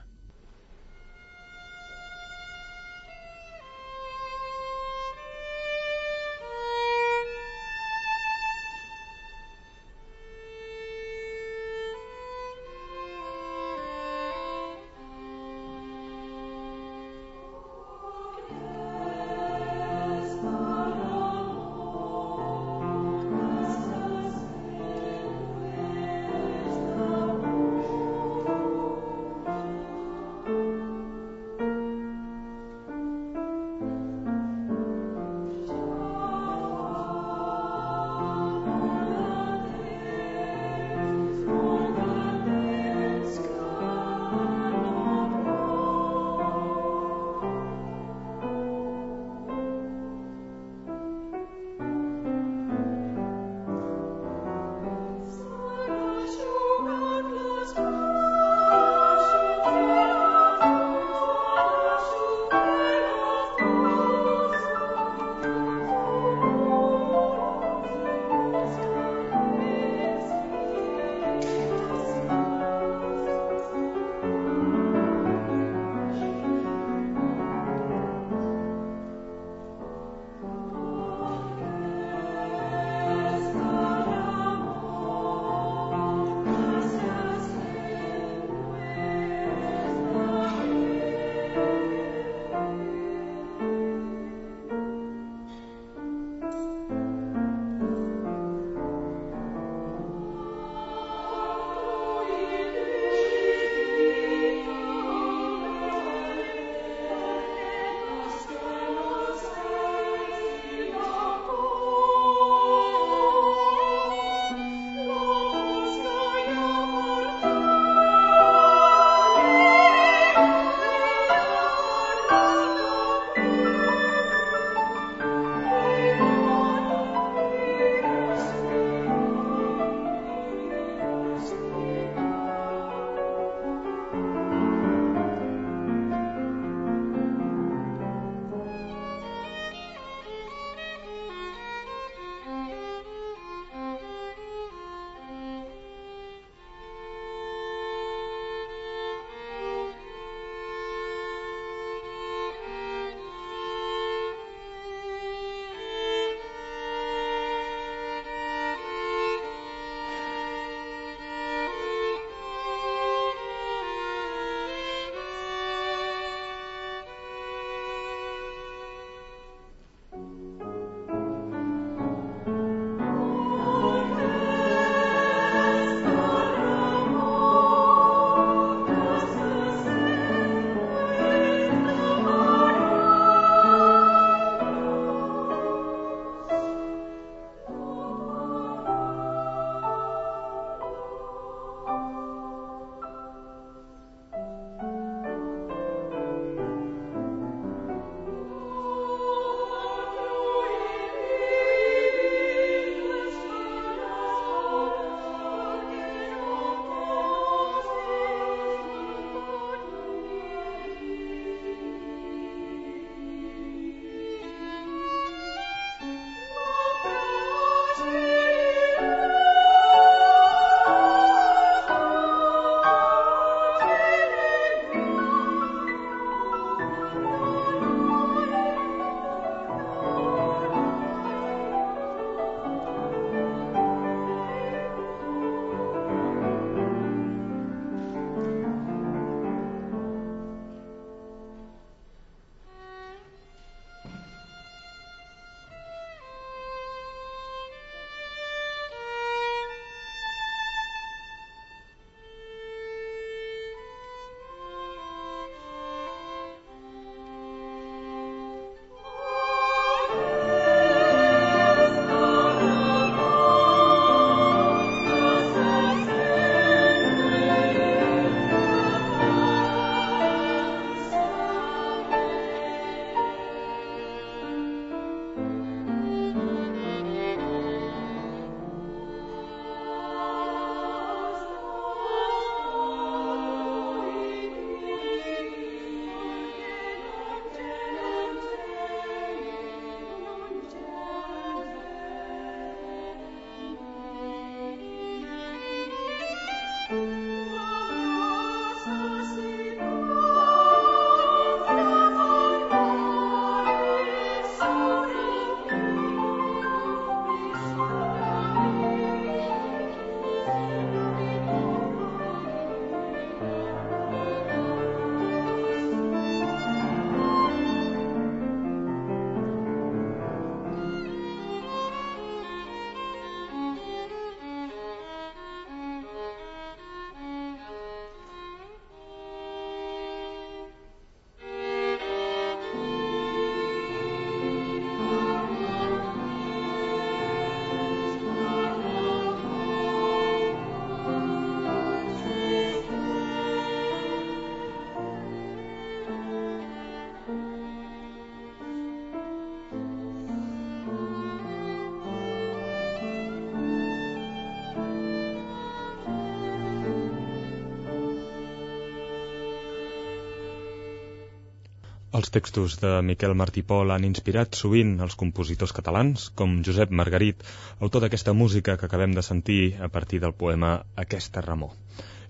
Els 362.18 362.32
textos 362.34 362.74
de 362.82 362.90
Miquel 363.06 363.32
Martí 363.38 363.62
Pol 363.62 363.92
han 363.94 364.04
inspirat 364.06 364.56
sovint 364.58 364.96
els 365.04 365.14
compositors 365.20 365.74
catalans, 365.76 366.24
com 366.40 366.56
Josep 366.66 366.90
Margarit, 367.00 367.44
autor 367.78 368.02
d'aquesta 368.02 368.34
música 368.34 368.74
que 368.80 368.88
acabem 368.88 369.14
de 369.14 369.22
sentir 369.22 369.76
a 369.86 369.90
partir 369.96 370.18
del 370.24 370.34
poema 370.40 370.72
Aquesta 371.04 371.44
remor. 371.46 371.76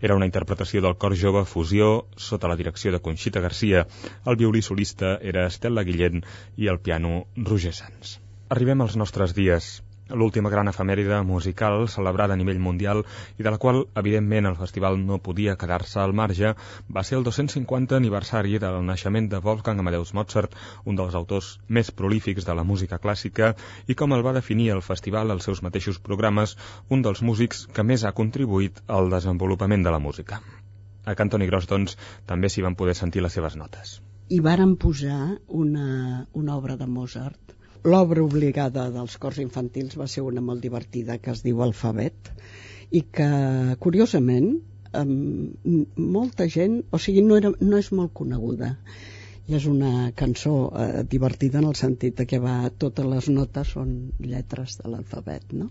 Era 0.05 0.18
una 0.20 0.29
interpretació 0.29 0.85
del 0.85 0.98
cor 1.01 1.16
jove 1.16 1.46
Fusió 1.48 1.88
sota 2.29 2.53
la 2.53 2.59
direcció 2.61 2.92
de 2.92 3.01
Conxita 3.09 3.40
Garcia. 3.40 3.87
El 4.27 4.37
violí 4.37 4.61
solista 4.62 5.16
era 5.33 5.48
Estela 5.48 5.87
Guillén 5.88 6.20
i 6.57 6.68
el 6.68 6.85
piano 6.85 7.24
Roger 7.51 7.72
Sanz. 7.81 8.18
Arribem 8.53 8.85
als 8.85 9.01
nostres 9.01 9.33
dies 9.40 9.79
l'última 10.11 10.51
gran 10.51 10.68
efemèride 10.68 11.21
musical 11.23 11.88
celebrada 11.88 12.35
a 12.35 12.40
nivell 12.40 12.59
mundial 12.59 13.03
i 13.38 13.42
de 13.42 13.51
la 13.51 13.59
qual, 13.59 13.85
evidentment, 13.94 14.47
el 14.47 14.57
festival 14.57 14.99
no 15.05 15.18
podia 15.18 15.57
quedar-se 15.61 16.01
al 16.01 16.14
marge, 16.14 16.55
va 16.88 17.05
ser 17.05 17.18
el 17.18 17.25
250 17.25 17.97
aniversari 17.97 18.59
del 18.59 18.81
naixement 18.87 19.29
de 19.29 19.40
Wolfgang 19.44 19.81
Amadeus 19.81 20.14
Mozart, 20.14 20.55
un 20.85 20.97
dels 20.97 21.14
autors 21.14 21.51
més 21.68 21.90
prolífics 21.90 22.47
de 22.49 22.55
la 22.55 22.64
música 22.64 23.01
clàssica, 23.03 23.55
i 23.87 23.94
com 23.94 24.16
el 24.16 24.25
va 24.25 24.37
definir 24.37 24.71
el 24.77 24.83
festival 24.83 25.31
als 25.31 25.44
seus 25.49 25.62
mateixos 25.62 25.99
programes, 25.99 26.57
un 26.88 27.03
dels 27.03 27.23
músics 27.23 27.66
que 27.73 27.85
més 27.85 28.05
ha 28.05 28.16
contribuït 28.23 28.81
al 28.87 29.11
desenvolupament 29.11 29.85
de 29.85 29.92
la 29.94 30.01
música. 30.01 30.40
A 31.05 31.14
Cantoni 31.16 31.47
Gros, 31.49 31.68
doncs, 31.68 31.97
també 32.27 32.49
s'hi 32.53 32.64
van 32.64 32.77
poder 32.77 32.94
sentir 32.97 33.23
les 33.25 33.33
seves 33.33 33.57
notes. 33.57 34.01
I 34.29 34.40
varen 34.44 34.77
posar 34.77 35.38
una, 35.49 36.27
una 36.37 36.57
obra 36.57 36.77
de 36.77 36.87
Mozart 36.87 37.58
L'obra 37.84 38.24
obligada 38.24 38.88
dels 38.94 39.16
cors 39.22 39.38
infantils 39.42 39.98
va 40.00 40.08
ser 40.10 40.24
una 40.26 40.42
molt 40.44 40.64
divertida 40.64 41.18
que 41.22 41.30
es 41.34 41.44
diu 41.44 41.62
Alfabet 41.62 42.32
i 42.90 43.04
que, 43.12 43.29
curiosament, 43.85 44.48
um, 44.98 45.85
molta 46.16 46.48
gent, 46.48 46.81
o 46.90 46.98
sigui, 46.98 47.22
no, 47.22 47.37
era, 47.37 47.52
no 47.60 47.79
és 47.79 47.92
molt 47.92 48.14
coneguda 48.20 48.74
i 49.48 49.56
és 49.56 49.66
una 49.68 50.10
cançó 50.16 50.54
eh, 50.76 51.04
divertida 51.08 51.60
en 51.62 51.68
el 51.70 51.76
sentit 51.81 52.20
que 52.29 52.40
va, 52.42 52.56
totes 52.85 53.06
les 53.08 53.29
notes 53.33 53.70
són 53.76 53.94
lletres 54.20 54.76
de 54.83 54.90
l'alfabet, 54.92 55.54
no? 55.56 55.70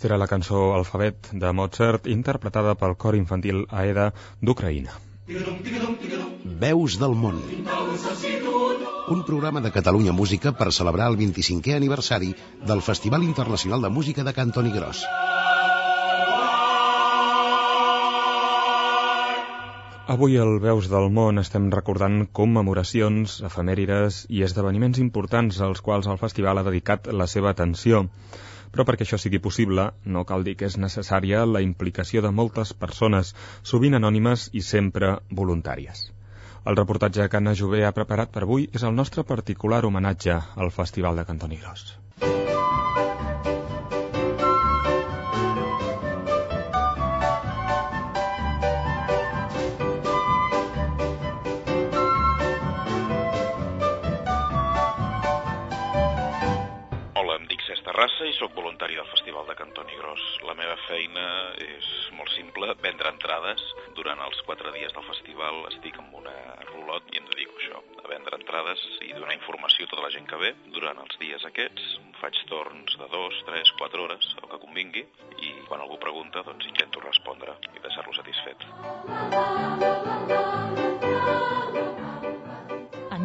Aquesta 0.00 0.14
era 0.14 0.20
la 0.22 0.28
cançó 0.28 0.58
Alfabet 0.72 1.26
de 1.40 1.48
Mozart, 1.52 2.06
interpretada 2.08 2.72
pel 2.82 2.94
cor 3.02 3.16
infantil 3.18 3.58
Aeda 3.80 4.06
d'Ucraïna. 4.40 4.94
Veus 6.62 6.96
del 7.02 7.16
món. 7.24 7.36
Un 9.16 9.20
programa 9.28 9.60
de 9.60 9.74
Catalunya 9.74 10.16
Música 10.16 10.54
per 10.56 10.70
celebrar 10.72 11.10
el 11.12 11.20
25è 11.20 11.76
aniversari 11.76 12.32
del 12.72 12.80
Festival 12.88 13.28
Internacional 13.28 13.84
de 13.84 13.92
Música 13.98 14.24
de 14.24 14.32
Cantoni 14.40 14.72
Gros. 14.72 15.04
Avui 20.16 20.40
al 20.40 20.56
Veus 20.64 20.88
del 20.88 21.12
Món 21.12 21.44
estem 21.44 21.68
recordant 21.76 22.22
commemoracions, 22.32 23.42
efemèrides 23.52 24.24
i 24.32 24.46
esdeveniments 24.48 25.04
importants 25.04 25.60
als 25.60 25.84
quals 25.84 26.08
el 26.08 26.24
festival 26.24 26.56
ha 26.56 26.70
dedicat 26.72 27.12
la 27.12 27.28
seva 27.28 27.52
atenció. 27.52 28.08
Però 28.70 28.86
perquè 28.86 29.06
això 29.06 29.18
sigui 29.18 29.40
possible, 29.42 29.88
no 30.04 30.24
cal 30.28 30.46
dir 30.46 30.56
que 30.58 30.68
és 30.70 30.78
necessària 30.78 31.42
la 31.46 31.62
implicació 31.66 32.22
de 32.22 32.30
moltes 32.40 32.72
persones, 32.84 33.34
sovint 33.72 33.98
anònimes 33.98 34.48
i 34.52 34.62
sempre 34.66 35.16
voluntàries. 35.42 36.08
El 36.70 36.76
reportatge 36.76 37.28
que 37.28 37.40
Anna 37.40 37.56
Jové 37.62 37.86
ha 37.86 37.96
preparat 37.96 38.34
per 38.34 38.44
avui 38.46 38.68
és 38.72 38.84
el 38.84 38.94
nostre 38.94 39.24
particular 39.32 39.82
homenatge 39.88 40.36
al 40.66 40.76
Festival 40.82 41.16
de 41.22 41.26
Cantoni 41.32 41.60
Gros. 41.64 41.88
Entrades 68.70 69.00
i 69.02 69.12
donar 69.14 69.34
informació 69.34 69.86
a 69.86 69.90
tota 69.90 70.04
la 70.04 70.10
gent 70.14 70.26
que 70.28 70.38
ve. 70.38 70.52
Durant 70.74 70.98
els 71.02 71.18
dies 71.20 71.44
aquests 71.44 71.98
faig 72.20 72.36
torns 72.48 72.96
de 72.98 73.08
dos, 73.10 73.34
tres, 73.46 73.72
quatre 73.78 74.00
hores, 74.00 74.34
el 74.42 74.48
que 74.50 74.60
convingui, 74.62 75.04
i 75.42 75.50
quan 75.68 75.80
algú 75.80 75.98
pregunta, 75.98 76.42
doncs 76.46 76.66
intento 76.66 77.00
respondre 77.00 77.56
i 77.74 77.82
deixar-lo 77.82 78.14
satisfet. 78.14 78.66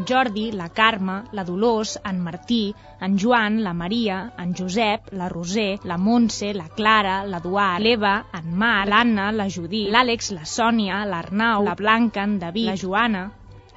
Jordi, 0.06 0.52
la 0.54 0.68
Carme, 0.70 1.24
la 1.34 1.44
Dolors, 1.44 1.96
en 2.06 2.20
Martí, 2.22 2.76
en 3.02 3.16
Joan, 3.18 3.64
la 3.64 3.74
Maria, 3.74 4.20
en 4.38 4.52
Josep, 4.54 5.08
la 5.18 5.30
Roser, 5.30 5.80
la 5.84 5.98
Montse, 5.98 6.52
la 6.54 6.68
Clara, 6.70 7.24
l'Eduard, 7.26 7.82
l'Eva, 7.82 8.12
en 8.38 8.52
Mar, 8.54 8.86
l'Anna, 8.86 9.32
la 9.32 9.48
Judit, 9.50 9.90
l'Àlex, 9.90 10.30
la 10.38 10.46
Sònia, 10.46 11.00
l'Arnau, 11.10 11.66
la 11.66 11.74
Blanca, 11.74 12.22
en 12.22 12.38
David, 12.38 12.70
la 12.70 12.78
Joana 12.78 13.26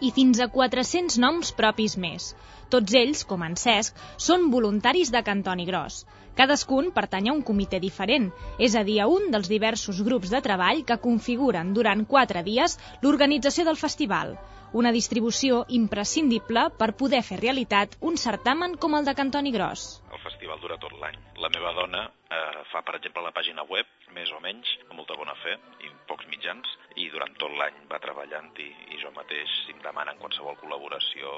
i 0.00 0.10
fins 0.16 0.40
a 0.40 0.48
400 0.54 1.18
noms 1.24 1.52
propis 1.60 1.96
més. 2.04 2.32
Tots 2.74 2.96
ells, 3.00 3.24
com 3.28 3.44
en 3.46 3.56
Cesc, 3.56 3.96
són 4.28 4.50
voluntaris 4.52 5.10
de 5.14 5.22
Cantoni 5.26 5.66
Gros. 5.68 6.02
Cadascun 6.38 6.92
pertany 6.98 7.30
a 7.30 7.34
un 7.34 7.42
comitè 7.42 7.80
diferent, 7.82 8.28
és 8.58 8.76
a 8.76 8.84
dir, 8.86 9.00
a 9.02 9.08
un 9.10 9.30
dels 9.34 9.48
diversos 9.50 10.02
grups 10.06 10.30
de 10.34 10.42
treball 10.44 10.84
que 10.86 11.00
configuren 11.08 11.72
durant 11.74 12.04
quatre 12.06 12.44
dies 12.46 12.78
l'organització 13.02 13.66
del 13.70 13.80
festival 13.86 14.36
una 14.72 14.92
distribució 14.92 15.62
imprescindible 15.76 16.66
per 16.80 16.92
poder 17.02 17.22
fer 17.24 17.38
realitat 17.40 17.96
un 18.10 18.18
certamen 18.20 18.76
com 18.76 18.96
el 18.98 19.06
de 19.08 19.14
Cantoni 19.16 19.52
Gros. 19.54 19.88
Festival 20.28 20.60
dura 20.60 20.76
tot 20.76 20.92
l'any. 21.00 21.16
La 21.40 21.48
meva 21.54 21.72
dona 21.76 22.02
eh, 22.04 22.60
fa, 22.72 22.82
per 22.84 22.98
exemple, 22.98 23.24
la 23.24 23.32
pàgina 23.32 23.64
web, 23.70 23.88
més 24.16 24.32
o 24.36 24.40
menys, 24.44 24.74
amb 24.88 24.98
molta 25.00 25.16
bona 25.16 25.34
fe 25.40 25.56
i 25.86 25.92
pocs 26.10 26.28
mitjans, 26.32 26.74
i 27.00 27.08
durant 27.14 27.32
tot 27.40 27.54
l'any 27.56 27.80
va 27.88 28.00
treballant 28.04 28.52
i, 28.60 28.68
i 28.92 29.00
jo 29.00 29.12
mateix, 29.16 29.54
si 29.64 29.72
em 29.72 29.80
demanen 29.84 30.20
qualsevol 30.20 30.58
col·laboració, 30.60 31.32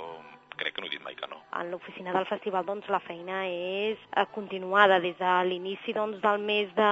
crec 0.57 0.74
que 0.74 0.82
no 0.82 0.88
he 0.88 0.92
dit 0.92 1.03
mai 1.05 1.14
que 1.18 1.28
no. 1.30 1.38
En 1.61 1.70
l'oficina 1.70 2.12
del 2.14 2.26
festival 2.28 2.66
doncs, 2.66 2.88
la 2.92 3.01
feina 3.05 3.42
és 3.48 4.01
eh, 4.11 4.24
continuada 4.34 5.01
des 5.03 5.16
de 5.18 5.34
l'inici 5.48 5.94
doncs, 5.96 6.20
del 6.22 6.42
mes 6.44 6.72
de, 6.76 6.90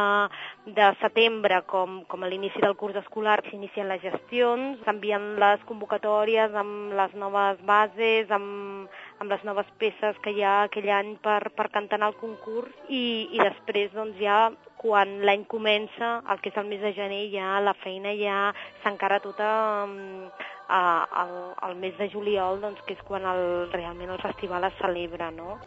de 0.79 0.89
setembre 1.03 1.63
com, 1.71 2.03
com 2.11 2.25
a 2.25 2.31
l'inici 2.31 2.63
del 2.65 2.77
curs 2.81 2.99
escolar 3.03 3.39
s'inicien 3.49 3.91
les 3.91 4.03
gestions, 4.05 4.79
s'envien 4.85 5.35
les 5.43 5.65
convocatòries 5.69 6.55
amb 6.63 6.95
les 6.99 7.15
noves 7.19 7.61
bases, 7.69 8.31
amb, 8.35 8.89
amb 9.19 9.35
les 9.35 9.45
noves 9.45 9.69
peces 9.79 10.19
que 10.25 10.35
hi 10.35 10.43
ha 10.43 10.63
aquell 10.69 10.91
any 10.95 11.15
per, 11.23 11.43
per 11.57 11.71
cantar 11.75 12.01
en 12.01 12.09
el 12.09 12.19
concurs 12.23 12.75
i, 12.89 13.29
i 13.33 13.43
després 13.43 13.95
doncs, 13.95 14.19
ja 14.23 14.49
quan 14.79 15.19
l'any 15.27 15.45
comença, 15.51 16.11
el 16.31 16.41
que 16.43 16.53
és 16.53 16.59
el 16.61 16.69
mes 16.71 16.81
de 16.85 16.93
gener, 16.97 17.25
ja 17.35 17.59
la 17.61 17.75
feina 17.83 18.15
ja 18.19 18.39
s'encara 18.85 19.21
tota 19.25 19.51
eh, 19.87 21.05
el, 21.23 21.35
el 21.69 21.77
mes 21.83 21.99
de 21.99 22.09
juliol, 22.13 22.61
doncs, 22.63 22.81
que 22.87 22.95
és 22.97 23.05
quan 23.09 23.27
el, 23.27 23.43
realment 23.75 24.15
el 24.15 24.23
festival 24.23 24.69
es 24.71 24.79
celebra, 24.81 25.31
no? 25.35 25.59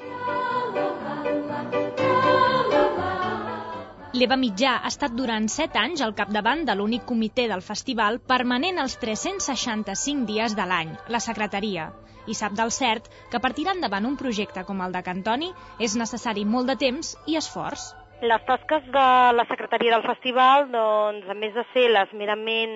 L'Eva 4.11 4.35
Mitjà 4.35 4.73
ha 4.83 4.89
estat 4.91 5.13
durant 5.15 5.45
7 5.51 5.79
anys 5.79 6.01
al 6.03 6.11
capdavant 6.15 6.65
de 6.67 6.73
l'únic 6.75 7.05
comitè 7.07 7.45
del 7.47 7.63
festival 7.63 8.19
permanent 8.31 8.81
els 8.83 8.97
365 8.99 10.27
dies 10.27 10.55
de 10.57 10.65
l'any, 10.67 10.91
la 11.15 11.23
secretaria, 11.23 11.87
i 12.27 12.35
sap 12.37 12.57
del 12.59 12.75
cert 12.75 13.07
que 13.31 13.39
per 13.39 13.53
tirar 13.57 13.77
endavant 13.77 14.05
un 14.09 14.19
projecte 14.19 14.65
com 14.67 14.83
el 14.83 14.91
de 14.91 15.01
Cantoni 15.07 15.49
és 15.79 15.95
necessari 16.03 16.43
molt 16.45 16.69
de 16.73 16.77
temps 16.83 17.15
i 17.31 17.39
esforç. 17.39 17.91
Les 18.21 18.43
tasques 18.45 18.83
de 18.93 19.03
la 19.33 19.43
secretaria 19.49 19.95
del 19.95 20.03
festival, 20.05 20.67
doncs, 20.69 21.25
a 21.25 21.33
més 21.33 21.55
de 21.55 21.63
ser 21.71 21.87
les 21.89 22.11
merament 22.13 22.75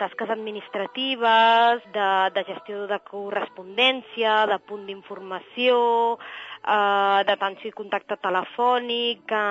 tasques 0.00 0.30
administratives, 0.32 1.82
de, 1.92 2.06
de 2.32 2.44
gestió 2.48 2.86
de 2.88 2.96
correspondència, 3.10 4.46
de 4.48 4.56
punt 4.64 4.86
d'informació, 4.88 5.76
eh, 6.62 7.20
d'atenció 7.28 7.70
i 7.70 7.76
contacte 7.76 8.16
telefònic, 8.22 9.24
que 9.30 9.42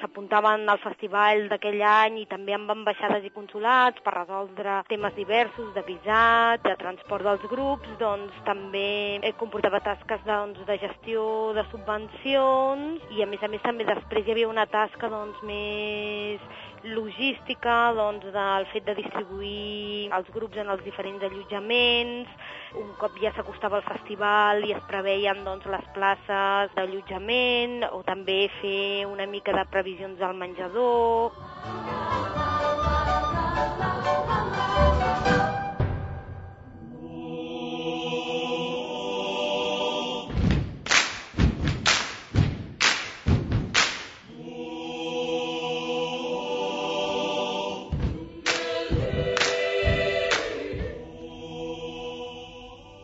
s'apuntaven 0.00 0.68
al 0.68 0.80
festival 0.82 1.46
d'aquell 1.52 1.82
any 1.82 2.20
i 2.22 2.26
també 2.30 2.54
amb 2.56 2.70
ambaixades 2.74 3.24
i 3.24 3.32
consulats 3.34 4.02
per 4.04 4.14
resoldre 4.16 4.82
temes 4.88 5.14
diversos 5.16 5.72
de 5.74 5.84
visat, 5.88 6.62
de 6.66 6.76
transport 6.80 7.24
dels 7.24 7.48
grups, 7.50 7.88
doncs 8.00 8.34
també 8.46 9.20
comportava 9.38 9.80
tasques 9.84 10.24
doncs, 10.26 10.60
de 10.66 10.78
gestió 10.82 11.52
de 11.56 11.64
subvencions 11.72 13.12
i 13.16 13.22
a 13.22 13.28
més 13.30 13.42
a 13.42 13.52
més 13.52 13.62
també 13.64 13.86
després 13.88 14.26
hi 14.26 14.34
havia 14.34 14.50
una 14.50 14.66
tasca 14.70 15.10
doncs, 15.12 15.40
més 15.46 16.42
logística 16.84 17.92
doncs, 17.96 18.26
del 18.34 18.66
fet 18.72 18.86
de 18.86 18.94
distribuir 18.98 20.10
els 20.14 20.30
grups 20.34 20.58
en 20.60 20.70
els 20.74 20.84
diferents 20.86 21.24
allotjaments, 21.28 22.30
un 22.78 22.92
cop 23.00 23.18
ja 23.22 23.32
s'acostava 23.36 23.80
el 23.80 23.86
festival 23.88 24.64
i 24.68 24.74
es 24.76 24.84
preveien 24.90 25.44
doncs, 25.46 25.66
les 25.66 25.86
places 25.96 26.74
d'allotjament 26.76 27.82
o 27.92 28.02
també 28.06 28.40
fer 28.60 29.06
una 29.10 29.26
mica 29.26 29.56
de 29.56 29.66
previsions 29.72 30.18
del 30.20 30.36
menjador. 30.38 31.32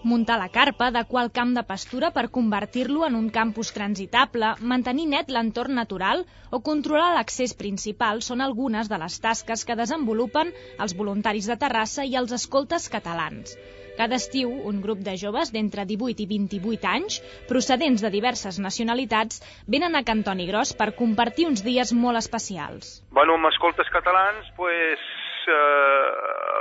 Muntar 0.05 0.39
la 0.41 0.51
carpa, 0.53 0.89
adequar 0.93 1.25
el 1.27 1.31
camp 1.39 1.55
de 1.57 1.65
pastura 1.69 2.11
per 2.17 2.29
convertir-lo 2.37 3.07
en 3.07 3.17
un 3.19 3.31
campus 3.35 3.73
transitable, 3.77 4.55
mantenir 4.61 5.07
net 5.13 5.31
l'entorn 5.35 5.75
natural 5.81 6.25
o 6.51 6.61
controlar 6.61 7.13
l'accés 7.15 7.55
principal 7.59 8.23
són 8.23 8.45
algunes 8.45 8.91
de 8.93 8.99
les 9.05 9.21
tasques 9.21 9.65
que 9.65 9.79
desenvolupen 9.81 10.53
els 10.79 10.97
voluntaris 10.99 11.49
de 11.51 11.57
Terrassa 11.65 12.05
i 12.05 12.15
els 12.21 12.37
escoltes 12.37 12.91
catalans. 12.93 13.57
Cada 13.95 14.17
estiu, 14.19 14.51
un 14.51 14.81
grup 14.83 15.03
de 15.07 15.15
joves 15.19 15.53
d'entre 15.55 15.85
18 15.87 16.25
i 16.25 16.27
28 16.31 16.89
anys, 16.91 17.21
procedents 17.51 18.03
de 18.03 18.11
diverses 18.11 18.59
nacionalitats, 18.59 19.39
venen 19.71 19.95
a 19.95 20.03
Cantoni 20.03 20.49
Gros 20.49 20.75
per 20.75 20.97
compartir 20.99 21.47
uns 21.47 21.63
dies 21.63 21.95
molt 21.95 22.19
especials. 22.19 22.97
Bueno, 23.15 23.39
amb 23.39 23.53
escoltes 23.53 23.91
catalans, 23.95 24.51
pues, 24.59 25.05
eh, 25.49 26.07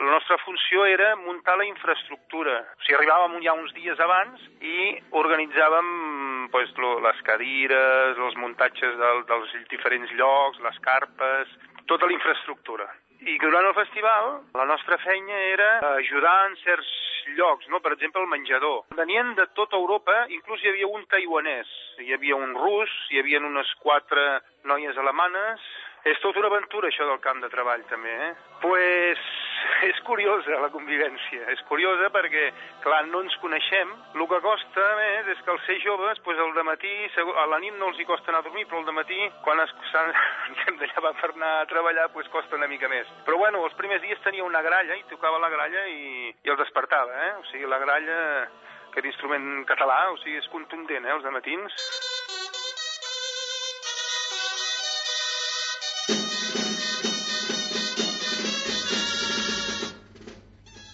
la 0.03 0.11
nostra 0.11 0.37
funció 0.43 0.85
era 0.85 1.15
muntar 1.15 1.57
la 1.57 1.65
infraestructura. 1.65 2.59
O 2.77 2.83
sigui, 2.83 2.97
arribàvem 2.99 3.39
ja 3.45 3.55
uns 3.57 3.73
dies 3.77 3.99
abans 4.03 4.41
i 4.61 4.93
organitzàvem 5.23 5.93
pues, 6.51 6.73
lo, 6.77 6.97
les 7.05 7.21
cadires, 7.27 8.17
els 8.17 8.35
muntatges 8.41 8.97
del, 8.99 9.23
dels 9.29 9.55
diferents 9.71 10.11
llocs, 10.19 10.59
les 10.65 10.79
carpes, 10.85 11.55
tota 11.89 12.07
la 12.07 12.17
infraestructura. 12.17 12.89
I 13.23 13.37
durant 13.39 13.65
el 13.69 13.75
festival 13.77 14.33
la 14.57 14.65
nostra 14.67 14.97
feina 14.99 15.37
era 15.53 15.69
ajudar 15.93 16.35
en 16.49 16.57
certs 16.59 16.89
llocs, 17.37 17.69
no? 17.71 17.79
per 17.79 17.93
exemple 17.93 18.21
el 18.21 18.27
menjador. 18.27 18.83
Venien 18.97 19.33
de 19.35 19.45
tota 19.55 19.79
Europa, 19.79 20.25
inclús 20.27 20.63
hi 20.63 20.73
havia 20.73 20.89
un 20.91 21.05
taiwanès, 21.11 21.69
hi 22.03 22.11
havia 22.13 22.35
un 22.35 22.51
rus, 22.57 22.91
hi 23.11 23.21
havia 23.21 23.39
unes 23.39 23.71
quatre 23.79 24.41
noies 24.67 24.99
alemanes, 24.99 25.63
és 26.03 26.19
tota 26.19 26.41
una 26.41 26.49
aventura, 26.51 26.89
això 26.89 27.05
del 27.07 27.21
camp 27.23 27.39
de 27.39 27.49
treball, 27.51 27.83
també, 27.87 28.11
eh? 28.11 28.33
pues 28.59 29.19
és 29.87 29.99
curiosa 30.03 30.59
la 30.59 30.69
convivència, 30.71 31.45
és 31.53 31.61
curiosa 31.69 32.09
perquè, 32.11 32.49
clar, 32.83 33.01
no 33.07 33.21
ens 33.23 33.35
coneixem. 33.39 33.91
El 34.15 34.25
que 34.31 34.39
costa 34.43 34.87
més 34.99 35.29
és 35.33 35.41
que 35.43 35.51
els 35.53 35.63
ser 35.67 35.77
joves, 35.83 36.19
pues, 36.25 36.39
al 36.39 36.51
matí, 36.67 36.91
a 37.15 37.45
la 37.51 37.59
nit 37.63 37.75
no 37.79 37.91
els 37.91 37.99
hi 37.99 38.07
costa 38.07 38.31
anar 38.31 38.43
a 38.43 38.47
dormir, 38.47 38.65
però 38.67 38.81
al 38.83 38.95
matí, 38.95 39.19
quan 39.43 39.63
es, 39.63 39.75
de 40.79 40.89
llevar 40.91 41.13
per 41.21 41.31
anar 41.31 41.53
a 41.61 41.69
treballar, 41.71 42.09
pues, 42.15 42.27
costa 42.35 42.59
una 42.59 42.67
mica 42.71 42.91
més. 42.91 43.07
Però 43.27 43.39
bueno, 43.39 43.63
els 43.63 43.77
primers 43.79 44.03
dies 44.03 44.19
tenia 44.23 44.43
una 44.43 44.63
gralla 44.65 44.99
i 44.99 45.05
tocava 45.11 45.39
la 45.39 45.51
gralla 45.53 45.87
i, 45.87 46.33
i 46.35 46.51
els 46.51 46.59
despertava, 46.59 47.15
eh? 47.29 47.31
O 47.39 47.47
sigui, 47.51 47.69
la 47.71 47.79
gralla, 47.83 48.19
aquest 48.91 49.07
instrument 49.13 49.63
català, 49.71 50.09
o 50.11 50.19
sigui, 50.23 50.39
és 50.43 50.51
contundent, 50.51 51.07
eh, 51.07 51.15
els 51.15 51.31
matins. 51.31 52.12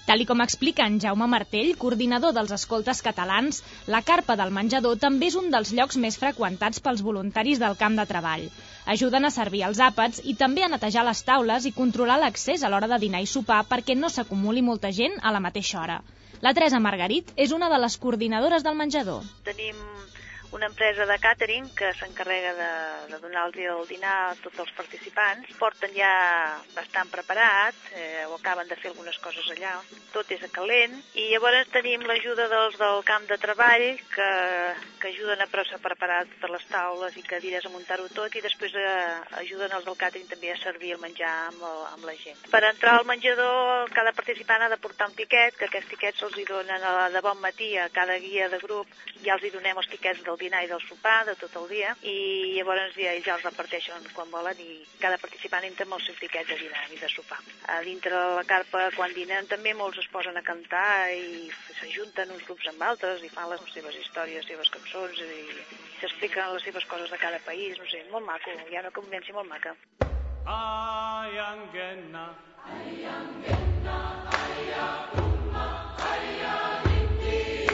Tal 0.09 0.23
com 0.25 0.39
explica 0.41 0.87
en 0.89 0.95
Jaume 0.97 1.27
Martell, 1.29 1.75
coordinador 1.77 2.31
dels 2.33 2.49
escoltes 2.55 3.03
catalans, 3.05 3.59
la 3.93 3.99
carpa 4.01 4.33
del 4.39 4.49
menjador 4.55 4.95
també 5.03 5.27
és 5.29 5.35
un 5.37 5.51
dels 5.53 5.69
llocs 5.77 5.99
més 6.05 6.17
freqüentats 6.17 6.81
pels 6.87 7.03
voluntaris 7.05 7.61
del 7.61 7.77
camp 7.77 7.99
de 7.99 8.07
treball. 8.09 8.47
Ajuden 8.95 9.29
a 9.29 9.33
servir 9.35 9.61
els 9.67 9.83
àpats 9.91 10.23
i 10.25 10.33
també 10.39 10.65
a 10.65 10.71
netejar 10.73 11.05
les 11.05 11.21
taules 11.29 11.69
i 11.69 11.75
controlar 11.77 12.17
l'accés 12.23 12.65
a 12.65 12.73
l'hora 12.73 12.89
de 12.89 12.97
dinar 13.05 13.21
i 13.21 13.29
sopar 13.35 13.61
perquè 13.69 13.93
no 13.99 14.09
s'acumuli 14.09 14.65
molta 14.65 14.89
gent 14.89 15.21
a 15.21 15.35
la 15.35 15.45
mateixa 15.45 15.83
hora. 15.83 16.01
La 16.41 16.55
Teresa 16.57 16.81
Margarit 16.81 17.29
és 17.35 17.53
una 17.53 17.69
de 17.69 17.77
les 17.85 18.01
coordinadores 18.01 18.65
del 18.65 18.81
menjador. 18.81 19.29
Tenim 19.45 19.77
una 20.51 20.65
empresa 20.65 21.05
de 21.05 21.17
càtering 21.21 21.67
que 21.77 21.91
s'encarrega 21.93 22.53
de, 22.57 22.69
de 23.11 23.19
donar 23.21 23.45
el 23.47 23.87
dinar 23.87 24.15
a 24.29 24.35
tots 24.41 24.59
els 24.63 24.71
participants. 24.77 25.51
Porten 25.59 25.93
ja 25.93 26.09
bastant 26.75 27.09
preparat, 27.13 27.75
eh, 27.93 28.25
o 28.25 28.35
acaben 28.35 28.67
de 28.67 28.77
fer 28.79 28.89
algunes 28.91 29.19
coses 29.21 29.45
allà. 29.53 29.75
Tot 30.13 30.31
és 30.33 30.41
a 30.43 30.49
calent. 30.53 30.95
I 31.13 31.29
llavors 31.33 31.69
tenim 31.73 32.05
l'ajuda 32.07 32.47
dels 32.49 32.77
del 32.81 33.03
camp 33.05 33.27
de 33.29 33.37
treball 33.37 33.85
que, 34.15 34.29
que 35.01 35.11
ajuden 35.13 35.43
a 35.43 35.49
preparar 35.51 36.23
totes 36.31 36.55
les 36.55 36.65
taules 36.71 37.17
i 37.17 37.25
cadires 37.27 37.65
a 37.65 37.73
muntar-ho 37.73 38.07
tot 38.15 38.33
i 38.35 38.41
després 38.41 38.73
eh, 38.73 39.19
ajuden 39.43 39.77
els 39.77 39.85
del 39.85 39.99
càtering 40.01 40.29
també 40.31 40.53
a 40.53 40.57
servir 40.63 40.95
el 40.95 41.03
menjar 41.03 41.35
amb, 41.51 41.61
el, 41.61 41.85
amb 41.93 42.09
la 42.09 42.17
gent. 42.17 42.41
Per 42.49 42.63
entrar 42.71 42.97
al 42.97 43.07
menjador, 43.09 43.89
cada 43.93 44.15
participant 44.17 44.65
ha 44.65 44.71
de 44.73 44.81
portar 44.81 45.11
un 45.11 45.17
tiquet, 45.17 45.55
que 45.59 45.69
aquests 45.69 45.93
tiquets 45.93 46.23
se'ls 46.23 46.37
donen 46.49 46.83
a, 46.83 47.09
de 47.13 47.21
bon 47.21 47.37
matí 47.43 47.75
a 47.77 47.89
cada 47.93 48.17
guia 48.17 48.49
de 48.49 48.59
grup, 48.63 48.89
ja 49.21 49.35
els 49.35 49.45
hi 49.45 49.53
donem 49.53 49.77
els 49.77 49.89
tiquets 49.91 50.23
del 50.25 50.38
dinar 50.39 50.63
i 50.63 50.69
del 50.71 50.81
sopar 50.85 51.25
de 51.27 51.35
tot 51.39 51.55
el 51.61 51.67
dia 51.71 51.93
i 52.07 52.15
llavors 52.55 52.95
ja, 52.97 53.13
ja 53.25 53.35
els 53.35 53.45
reparteixen 53.45 54.07
quan 54.15 54.31
volen 54.31 54.59
i 54.63 54.79
cada 55.01 55.19
participant 55.21 55.67
entra 55.67 55.87
amb 55.87 55.97
el 55.99 56.05
seu 56.05 56.15
tiquet 56.19 56.47
de 56.49 56.57
dinar 56.61 56.85
i 56.93 56.99
de 56.99 57.09
sopar. 57.11 57.39
A 57.75 57.79
dintre 57.85 58.13
de 58.15 58.35
la 58.39 58.45
carpa, 58.47 58.87
quan 58.95 59.13
dinen, 59.15 59.47
també 59.51 59.73
molts 59.77 60.01
es 60.01 60.09
posen 60.13 60.37
a 60.39 60.45
cantar 60.45 61.11
i 61.13 61.49
s'ajunten 61.79 62.33
uns 62.35 62.45
grups 62.47 62.67
amb 62.71 62.83
altres 62.89 63.23
i 63.23 63.31
fan 63.33 63.49
les 63.51 63.63
seves 63.73 63.95
històries, 64.01 64.43
les 64.43 64.51
seves 64.53 64.73
cançons 64.75 65.23
i 65.23 65.39
s'expliquen 66.01 66.53
les 66.55 66.63
seves 66.67 66.85
coses 66.91 67.11
de 67.11 67.21
cada 67.21 67.39
país, 67.45 67.77
no 67.79 67.87
sé, 67.91 68.03
molt 68.11 68.25
maco, 68.25 68.55
hi 68.69 68.75
ha 68.75 68.85
una 68.85 68.95
convivència 68.95 69.35
molt 69.35 69.49
maca. 69.51 69.75
Ayangenna, 70.49 72.25
Ayangenna, 72.65 73.97
Ayakumma, 74.39 75.67
Ayakumma. 76.11 77.68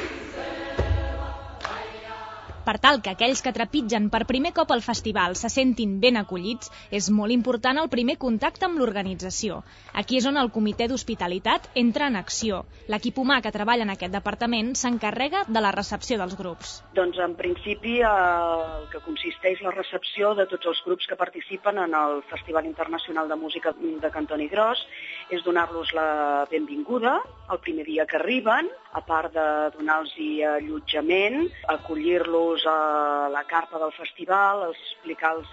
Per 2.66 2.80
tal 2.82 2.98
que 3.06 3.12
aquells 3.14 3.44
que 3.46 3.52
trepitgen 3.54 4.08
per 4.10 4.24
primer 4.26 4.50
cop 4.58 4.72
al 4.74 4.82
festival 4.82 5.36
se 5.38 5.52
sentin 5.54 6.00
ben 6.02 6.18
acollits, 6.18 6.72
és 6.90 7.12
molt 7.14 7.30
important 7.36 7.78
el 7.78 7.92
primer 7.94 8.16
contacte 8.18 8.66
amb 8.66 8.80
l'organització. 8.82 9.60
Aquí 9.94 10.18
és 10.18 10.26
on 10.26 10.40
el 10.42 10.50
comitè 10.56 10.88
d'hospitalitat 10.90 11.68
entra 11.82 12.08
en 12.10 12.18
acció. 12.18 12.64
L'equip 12.90 13.20
humà 13.22 13.38
que 13.46 13.54
treballa 13.54 13.86
en 13.86 13.94
aquest 13.94 14.16
departament 14.18 14.74
s'encarrega 14.80 15.44
de 15.46 15.62
la 15.62 15.74
recepció 15.76 16.18
dels 16.18 16.34
grups. 16.40 16.80
Doncs 16.98 17.22
en 17.22 17.36
principi 17.38 18.00
el 18.02 18.90
que 18.90 19.04
consisteix 19.06 19.62
la 19.62 19.76
recepció 19.76 20.34
de 20.34 20.48
tots 20.50 20.66
els 20.74 20.82
grups 20.88 21.06
que 21.06 21.20
participen 21.22 21.84
en 21.86 21.94
el 21.94 22.24
Festival 22.32 22.66
Internacional 22.66 23.30
de 23.30 23.38
Música 23.38 23.76
de 23.78 24.12
Cantoni 24.12 24.50
Gros 24.50 24.82
és 25.30 25.46
donar-los 25.46 25.94
la 25.94 26.48
benvinguda 26.50 27.20
el 27.54 27.62
primer 27.62 27.86
dia 27.86 28.10
que 28.10 28.18
arriben, 28.18 28.74
a 28.96 29.02
part 29.04 29.34
de 29.36 29.46
donar-los 29.76 30.14
allotjament, 30.56 31.52
acollir-los 31.68 32.64
los 32.64 32.66
a 32.66 33.30
la 33.30 33.44
carpa 33.44 33.80
del 33.80 33.92
festival, 33.92 34.72
explicar-los 34.72 35.52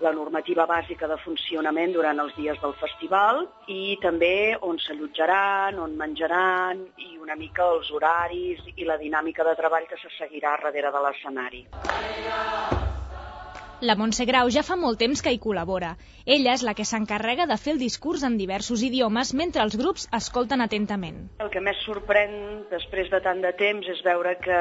la 0.00 0.12
normativa 0.12 0.66
bàsica 0.66 1.08
de 1.10 1.16
funcionament 1.24 1.92
durant 1.96 2.20
els 2.22 2.34
dies 2.36 2.60
del 2.62 2.74
festival 2.82 3.46
i 3.66 3.96
també 4.02 4.54
on 4.62 4.78
s'allotjaran, 4.78 5.80
on 5.82 5.96
menjaran 5.98 6.84
i 7.08 7.18
una 7.18 7.34
mica 7.34 7.66
els 7.72 7.90
horaris 7.90 8.62
i 8.76 8.86
la 8.86 8.98
dinàmica 9.00 9.46
de 9.48 9.56
treball 9.58 9.88
que 9.90 9.98
se 9.98 10.12
seguirà 10.18 10.54
darrere 10.60 10.94
de 10.94 11.04
l'escenari. 11.06 11.66
La 13.80 13.94
Montse 13.94 14.24
Grau 14.26 14.48
ja 14.50 14.64
fa 14.66 14.74
molt 14.74 14.98
temps 14.98 15.20
que 15.22 15.30
hi 15.30 15.36
col·labora. 15.38 15.92
Ella 16.26 16.56
és 16.58 16.64
la 16.66 16.72
que 16.74 16.82
s'encarrega 16.88 17.44
de 17.46 17.56
fer 17.62 17.76
el 17.76 17.78
discurs 17.78 18.24
en 18.26 18.34
diversos 18.36 18.82
idiomes 18.82 19.30
mentre 19.38 19.62
els 19.62 19.76
grups 19.78 20.08
escolten 20.18 20.64
atentament. 20.64 21.20
El 21.38 21.50
que 21.52 21.62
més 21.62 21.78
sorprèn 21.86 22.34
després 22.72 23.06
de 23.12 23.20
tant 23.22 23.38
de 23.44 23.52
temps 23.60 23.86
és 23.86 24.02
veure 24.02 24.34
que 24.42 24.58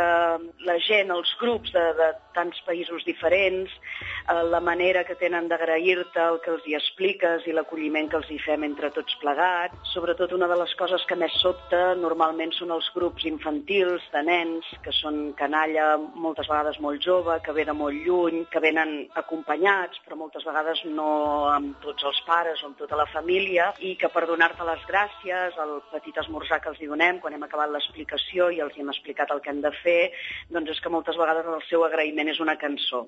la 0.70 0.76
gent, 0.86 1.09
els 1.15 1.32
grups 1.41 1.74
de, 1.74 1.86
de 1.97 2.11
tants 2.38 2.61
països 2.68 3.07
diferents, 3.07 3.74
eh, 3.74 4.43
la 4.51 4.61
manera 4.61 5.01
que 5.07 5.18
tenen 5.18 5.49
d'agrair-te 5.49 6.22
el 6.22 6.38
que 6.45 6.53
els 6.53 6.70
hi 6.70 6.78
expliques 6.78 7.49
i 7.49 7.57
l'acolliment 7.57 8.11
que 8.13 8.22
els 8.22 8.30
hi 8.30 8.38
fem 8.45 8.68
entre 8.70 8.93
tots 8.93 9.18
plegats. 9.24 9.82
Sobretot 9.95 10.38
una 10.38 10.51
de 10.51 10.59
les 10.61 10.78
coses 10.78 11.01
que 11.09 11.18
més 11.18 11.34
sobta 11.41 11.95
normalment 11.97 12.53
són 12.53 12.76
els 12.78 12.91
grups 12.93 13.26
infantils, 13.26 14.05
de 14.13 14.22
nens, 14.30 14.70
que 14.86 14.93
són 15.01 15.34
canalla 15.41 15.95
moltes 15.97 16.45
vegades 16.45 16.78
molt 16.86 17.01
jove, 17.01 17.41
que 17.41 17.57
ve 17.57 17.65
de 17.65 17.74
molt 17.74 17.97
lluny, 18.05 18.45
que 18.53 18.61
venen 18.61 19.07
acompanyats, 19.16 20.01
però 20.05 20.18
moltes 20.20 20.45
vegades 20.47 20.84
no 20.89 21.10
amb 21.51 21.78
tots 21.84 22.08
els 22.10 22.20
pares 22.28 22.64
o 22.64 22.72
amb 22.72 22.78
tota 22.82 22.99
la 22.99 23.08
família, 23.14 23.72
i 23.80 23.95
que 23.95 24.10
per 24.14 24.26
donar-te 24.28 24.68
les 24.68 24.84
gràcies, 24.89 25.58
el 25.64 25.78
petit 25.93 26.18
esmorzar 26.18 26.62
que 26.62 26.74
els 26.74 26.82
hi 26.82 26.91
donem, 26.91 27.22
quan 27.24 27.34
hem 27.38 27.47
acabat 27.47 27.72
l'explicació 27.72 28.51
i 28.51 28.62
els 28.66 28.76
hi 28.76 28.84
hem 28.84 28.93
explicat 28.93 29.32
el 29.32 29.41
que 29.41 29.53
hem 29.53 29.64
de 29.64 29.74
fer, 29.84 30.01
doncs 30.49 30.76
és 30.76 30.84
que 30.84 30.93
moltes 30.93 31.18
vegades 31.18 31.47
el 31.47 31.64
seu 31.70 31.86
agraïment 31.88 32.36
és 32.36 32.43
una 32.43 32.58
cançó. 32.60 33.08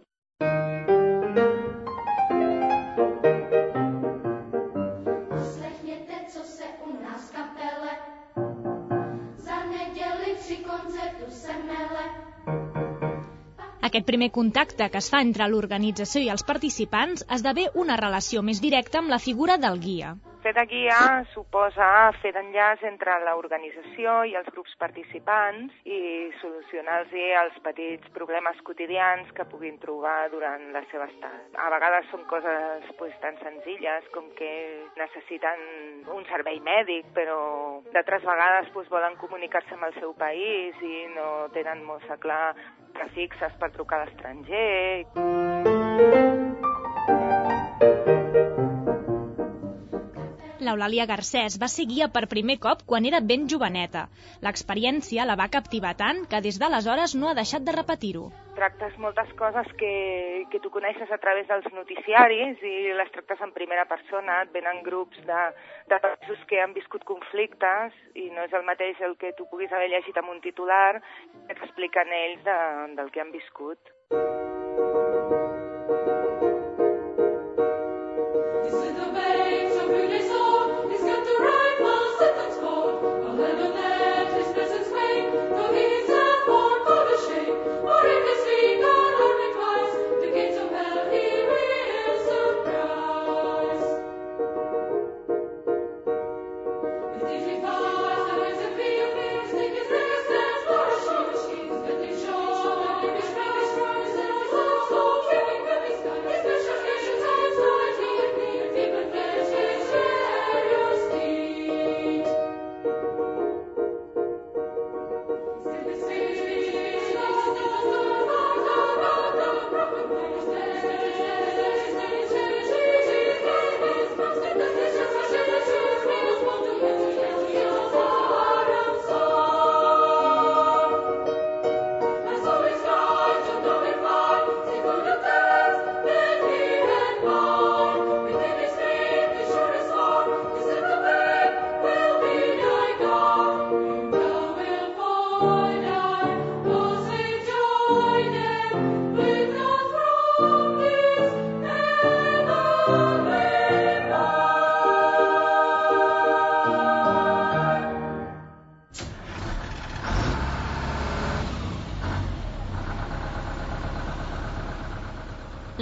Aquest 13.99 14.07
primer 14.07 14.27
contacte 14.35 14.85
que 14.91 14.99
es 15.03 15.07
fa 15.13 15.19
entre 15.25 15.45
l'organització 15.53 16.21
i 16.23 16.29
els 16.33 16.45
participants 16.51 17.25
esdevé 17.37 17.65
una 17.81 17.97
relació 17.99 18.43
més 18.49 18.61
directa 18.65 19.01
amb 19.01 19.11
la 19.13 19.17
figura 19.23 19.57
del 19.63 19.75
guia. 19.85 20.13
Fer 20.39 20.53
de 20.55 20.63
guia 20.71 21.25
suposa 21.33 21.87
fer 22.21 22.29
d'enllaç 22.31 22.85
entre 22.87 23.11
l'organització 23.25 24.23
i 24.29 24.37
els 24.39 24.47
grups 24.55 24.71
participants 24.79 25.73
i 25.83 25.99
solucionar-los 26.39 27.11
els 27.41 27.57
petits 27.65 28.07
problemes 28.15 28.61
quotidians 28.63 29.27
que 29.35 29.43
puguin 29.51 29.75
trobar 29.83 30.29
durant 30.31 30.63
la 30.71 30.79
seva 30.93 31.09
estada. 31.11 31.41
A 31.59 31.67
vegades 31.73 32.07
són 32.13 32.23
coses 32.31 32.87
pues, 33.01 33.11
tan 33.19 33.35
senzilles 33.43 34.07
com 34.15 34.31
que 34.39 34.53
necessiten 35.01 35.59
un 36.15 36.23
servei 36.31 36.63
mèdic, 36.63 37.11
però 37.17 37.39
d'altres 37.91 38.23
vegades 38.23 38.71
pues, 38.73 38.87
volen 38.95 39.19
comunicar-se 39.19 39.75
amb 39.75 39.89
el 39.91 39.95
seu 39.99 40.15
país 40.15 40.71
i 40.79 41.03
no 41.17 41.49
tenen 41.55 41.83
molt 41.83 42.07
clar 42.23 42.55
prefixes 42.95 43.53
per 43.59 43.75
trucar 43.75 43.99
a 43.99 44.05
l'estranger. 44.07 45.05
L'Eulàlia 50.69 51.07
Garcés 51.09 51.55
va 51.61 51.67
ser 51.73 51.87
guia 51.89 52.07
per 52.13 52.27
primer 52.29 52.59
cop 52.61 52.83
quan 52.89 53.05
era 53.09 53.23
ben 53.31 53.47
joveneta. 53.49 54.03
L'experiència 54.45 55.25
la 55.25 55.37
va 55.39 55.47
captivar 55.55 55.95
tant 55.97 56.19
que 56.29 56.41
des 56.45 56.59
d'aleshores 56.61 57.15
no 57.17 57.31
ha 57.31 57.37
deixat 57.39 57.65
de 57.65 57.73
repetir-ho. 57.73 58.27
Tractes 58.59 58.93
moltes 59.01 59.31
coses 59.39 59.65
que, 59.81 59.91
que 60.51 60.61
tu 60.61 60.69
coneixes 60.69 61.09
a 61.09 61.17
través 61.23 61.49
dels 61.49 61.65
noticiaris 61.73 62.61
i 62.61 62.75
les 63.01 63.09
tractes 63.15 63.41
en 63.41 63.55
primera 63.57 63.87
persona. 63.89 64.43
Et 64.45 64.53
venen 64.53 64.83
grups 64.85 65.17
de, 65.25 65.43
de 65.89 66.01
països 66.05 66.45
que 66.51 66.61
han 66.61 66.77
viscut 66.77 67.07
conflictes 67.09 67.97
i 68.13 68.29
no 68.35 68.45
és 68.45 68.53
el 68.53 68.67
mateix 68.67 69.01
el 69.09 69.17
que 69.17 69.33
tu 69.39 69.49
puguis 69.49 69.73
haver 69.73 69.89
llegit 69.95 70.21
amb 70.21 70.35
un 70.35 70.43
titular 70.45 70.99
que 70.99 71.55
t'expliquen 71.55 72.13
ells 72.23 72.45
de, 72.45 72.59
del 72.99 73.09
que 73.15 73.25
han 73.25 73.33
viscut. 73.33 73.97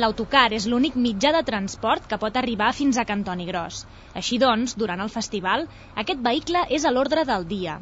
L'autocar 0.07 0.53
és 0.55 0.63
l'únic 0.71 0.93
mitjà 1.03 1.33
de 1.35 1.39
transport 1.47 2.05
que 2.07 2.17
pot 2.19 2.37
arribar 2.39 2.69
fins 2.75 2.95
a 2.95 3.03
Cantoni 3.07 3.43
Gros. 3.47 3.81
Així 4.19 4.37
doncs, 4.39 4.75
durant 4.79 5.01
el 5.03 5.09
festival, 5.11 5.65
aquest 6.03 6.21
vehicle 6.27 6.61
és 6.77 6.85
a 6.87 6.91
l'ordre 6.95 7.25
del 7.27 7.43
dia. 7.49 7.73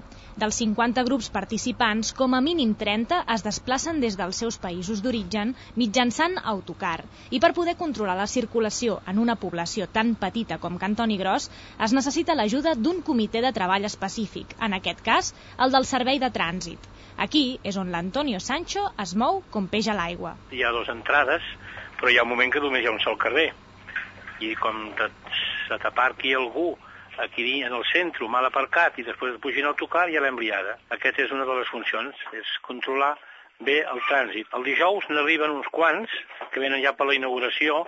Dels 0.44 0.58
50 0.62 1.04
grups 1.06 1.28
participants, 1.36 2.10
com 2.18 2.34
a 2.34 2.40
mínim 2.48 2.72
30 2.80 3.20
es 3.36 3.46
desplacen 3.46 4.00
des 4.02 4.18
dels 4.18 4.40
seus 4.42 4.58
països 4.64 5.04
d'origen 5.06 5.54
mitjançant 5.76 6.40
autocar. 6.54 6.96
I 7.30 7.40
per 7.44 7.52
poder 7.60 7.76
controlar 7.84 8.18
la 8.18 8.26
circulació 8.32 8.98
en 9.14 9.22
una 9.22 9.38
població 9.44 9.86
tan 10.00 10.16
petita 10.24 10.58
com 10.64 10.82
Cantoni 10.82 11.20
Gros, 11.22 11.52
es 11.90 11.94
necessita 11.94 12.34
l'ajuda 12.40 12.74
d'un 12.74 13.04
comitè 13.12 13.44
de 13.46 13.54
treball 13.60 13.86
específic, 13.92 14.58
en 14.58 14.74
aquest 14.80 15.06
cas, 15.06 15.30
el 15.62 15.78
del 15.78 15.86
Servei 15.94 16.18
de 16.26 16.34
Trànsit. 16.40 16.90
Aquí 17.28 17.46
és 17.64 17.78
on 17.78 17.94
l'Antonio 17.94 18.42
Sancho 18.42 18.90
es 19.06 19.14
mou 19.16 19.44
com 19.54 19.70
peix 19.70 19.94
a 19.94 19.96
l'aigua. 20.02 20.34
Hi 20.52 20.66
ha 20.66 20.74
dues 20.74 20.90
entrades 20.92 21.54
però 22.06 22.14
hi 22.14 22.20
ha 22.20 22.24
un 22.24 22.30
moment 22.30 22.52
que 22.54 22.62
només 22.62 22.84
hi 22.84 22.86
ha 22.86 22.92
un 22.94 23.00
sol 23.02 23.16
carrer 23.18 23.48
i 24.46 24.52
com 24.62 24.76
se 24.94 25.78
t'aparqui 25.82 26.36
algú 26.38 26.68
aquí 27.24 27.64
en 27.66 27.74
el 27.74 27.82
centre, 27.90 28.28
mal 28.30 28.46
aparcat, 28.46 29.00
i 29.02 29.06
després 29.08 29.40
pugi 29.42 29.64
en 29.64 29.72
autocar, 29.72 30.04
ja 30.14 30.22
l'hem 30.22 30.38
liada. 30.38 30.76
Aquesta 30.94 31.24
és 31.24 31.34
una 31.34 31.48
de 31.50 31.56
les 31.58 31.72
funcions, 31.74 32.20
és 32.38 32.52
controlar 32.68 33.16
bé 33.66 33.80
el 33.90 34.04
trànsit. 34.06 34.54
El 34.54 34.68
dijous 34.70 35.10
n'arriben 35.10 35.56
uns 35.56 35.72
quants, 35.74 36.14
que 36.54 36.62
venen 36.62 36.84
ja 36.84 36.94
per 36.94 37.10
la 37.10 37.18
inauguració, 37.18 37.82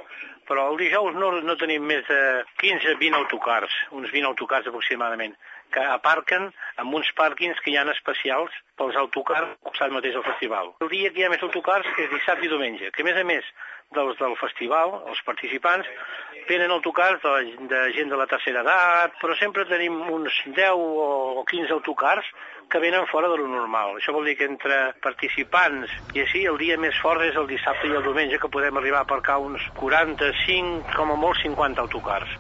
però 0.49 0.65
el 0.72 0.82
dijous 0.82 1.13
no, 1.13 1.36
no 1.45 1.59
tenim 1.61 1.86
més 1.86 2.09
de 2.09 2.22
15-20 2.63 3.22
autocars, 3.22 3.78
uns 3.91 4.09
20 4.09 4.32
autocars 4.32 4.72
aproximadament, 4.74 5.38
que 5.74 5.84
aparquen 5.84 6.51
en 6.78 6.93
uns 6.93 7.09
pàrquings 7.18 7.59
que 7.63 7.72
hi 7.72 7.78
ha 7.78 7.86
especials 7.93 8.53
pels 8.78 8.97
autocars 8.99 9.49
al 9.49 9.72
costat 9.72 9.95
mateix 9.95 10.18
del 10.18 10.28
festival. 10.28 10.76
El 10.86 10.93
dia 10.93 11.11
que 11.11 11.22
hi 11.22 11.28
ha 11.28 11.34
més 11.34 11.43
autocars 11.43 11.88
és 11.97 12.11
dissabte 12.13 12.47
i 12.47 12.51
diumenge, 12.51 12.91
que 12.91 13.03
a 13.03 13.07
més 13.07 13.18
a 13.18 13.26
més 13.28 13.49
dels 13.95 14.18
del 14.20 14.36
festival, 14.39 14.97
els 15.07 15.22
participants, 15.24 15.88
venen 16.47 16.72
autocars 16.72 17.22
de, 17.24 17.55
de 17.72 17.82
gent 17.95 18.11
de 18.11 18.20
la 18.20 18.28
tercera 18.28 18.63
edat, 18.63 19.15
però 19.22 19.36
sempre 19.39 19.68
tenim 19.68 19.95
uns 20.11 20.36
10 20.45 20.76
o 20.76 21.43
15 21.47 21.76
autocars 21.76 22.28
que 22.70 22.80
venen 22.84 23.07
fora 23.07 23.30
de 23.32 23.38
lo 23.39 23.47
normal. 23.47 23.95
Això 23.99 24.15
vol 24.15 24.28
dir 24.28 24.36
que 24.39 24.47
entre 24.47 24.80
participants 25.03 25.91
i 26.15 26.24
així 26.24 26.43
el 26.47 26.59
dia 26.59 26.80
més 26.80 26.99
fort 27.03 27.24
és 27.24 27.36
el 27.39 27.47
dissabte 27.47 27.88
i 27.88 27.95
el 27.95 28.03
diumenge 28.03 28.39
que 28.41 28.51
podem 28.51 28.80
arribar 28.80 29.03
a 29.03 29.07
aparcar 29.07 29.39
uns 29.43 29.63
45, 29.80 30.84
com 30.95 31.15
a 31.15 31.20
molt 31.20 31.39
50 31.43 31.88
autocars. 31.88 32.36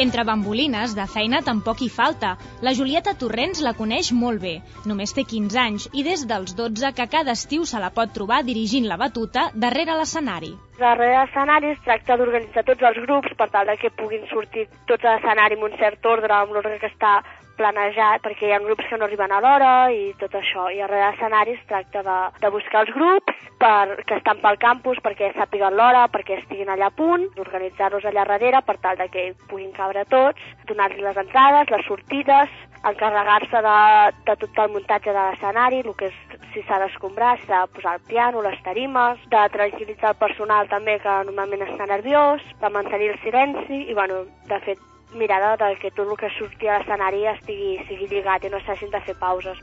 Entre 0.00 0.22
bambolines, 0.24 0.94
de 0.96 1.04
feina 1.12 1.42
tampoc 1.44 1.82
hi 1.84 1.90
falta. 1.92 2.30
La 2.64 2.72
Julieta 2.72 3.12
Torrents 3.20 3.58
la 3.60 3.74
coneix 3.76 4.08
molt 4.16 4.40
bé. 4.40 4.52
Només 4.88 5.12
té 5.12 5.26
15 5.28 5.58
anys 5.60 5.84
i 5.92 6.04
des 6.06 6.22
dels 6.30 6.54
12 6.56 6.92
que 6.96 7.06
cada 7.14 7.34
estiu 7.36 7.66
se 7.68 7.82
la 7.82 7.90
pot 7.98 8.14
trobar 8.16 8.38
dirigint 8.46 8.88
la 8.88 8.96
batuta 9.02 9.50
darrere 9.64 9.98
l'escenari. 9.98 10.54
Darrere 10.78 11.18
l'escenari 11.18 11.74
es 11.74 11.84
tracta 11.84 12.16
d'organitzar 12.16 12.64
tots 12.70 12.88
els 12.88 13.02
grups 13.04 13.36
per 13.36 13.50
tal 13.52 13.74
que 13.82 13.92
puguin 14.00 14.24
sortir 14.32 14.64
tots 14.88 15.04
a 15.04 15.18
l'escenari 15.18 15.60
amb 15.60 15.68
un 15.68 15.76
cert 15.82 16.10
ordre, 16.14 16.32
amb 16.32 16.56
l'ordre 16.56 16.80
que 16.80 16.88
està 16.88 17.18
planejat, 17.60 18.24
perquè 18.24 18.48
hi 18.48 18.56
ha 18.56 18.64
grups 18.64 18.88
que 18.88 18.96
no 18.96 19.04
arriben 19.04 19.36
a 19.36 19.42
l'hora 19.44 19.74
i 19.92 20.14
tot 20.22 20.32
això. 20.40 20.70
I 20.72 20.80
darrere 20.80 21.10
l'escenari 21.10 21.58
es 21.58 21.68
tracta 21.68 22.00
de, 22.08 22.18
de 22.40 22.54
buscar 22.56 22.86
els 22.86 22.96
grups 22.96 23.29
per, 23.60 24.00
que 24.08 24.16
estan 24.16 24.40
pel 24.40 24.56
campus 24.62 24.98
perquè 25.04 25.30
sàpiguen 25.36 25.76
l'hora, 25.76 26.06
perquè 26.12 26.38
estiguin 26.38 26.72
allà 26.72 26.88
a 26.88 26.96
punt, 26.96 27.28
d'organitzar-los 27.36 28.06
allà 28.08 28.24
darrere 28.32 28.62
per 28.66 28.78
tal 28.80 28.96
de 28.96 29.08
que 29.12 29.26
puguin 29.50 29.70
cabre 29.76 30.06
tots, 30.08 30.40
donar-li 30.70 31.04
les 31.04 31.20
entrades, 31.20 31.70
les 31.70 31.86
sortides, 31.86 32.58
encarregar-se 32.88 33.60
de, 33.66 33.78
de 34.26 34.36
tot 34.40 34.60
el 34.64 34.72
muntatge 34.72 35.12
de 35.12 35.24
l'escenari, 35.26 35.82
el 35.84 35.96
que 35.98 36.08
és 36.08 36.38
si 36.54 36.62
s'ha 36.64 36.80
d'escombrar, 36.80 37.34
si 37.38 37.50
s'ha 37.50 37.66
de 37.66 37.74
posar 37.76 37.98
el 37.98 38.06
piano, 38.08 38.44
les 38.46 38.60
tarimes, 38.64 39.20
de 39.34 39.42
tranquil·litzar 39.56 40.14
el 40.14 40.22
personal 40.22 40.70
també 40.72 40.96
que 41.04 41.18
normalment 41.28 41.66
està 41.68 41.88
nerviós, 41.90 42.46
de 42.62 42.72
mantenir 42.72 43.12
el 43.12 43.20
silenci 43.26 43.84
i, 43.84 43.94
bueno, 43.94 44.24
de 44.48 44.60
fet, 44.64 44.80
mirada 45.12 45.56
de 45.60 45.74
que 45.82 45.90
tot 45.90 46.08
el 46.08 46.16
que 46.16 46.32
surti 46.38 46.68
a 46.68 46.78
l'escenari 46.78 47.26
estigui, 47.34 47.76
sigui 47.88 48.08
lligat 48.08 48.46
i 48.46 48.54
no 48.54 48.62
s'hagin 48.64 48.94
de 48.94 49.04
fer 49.04 49.18
pauses. 49.20 49.60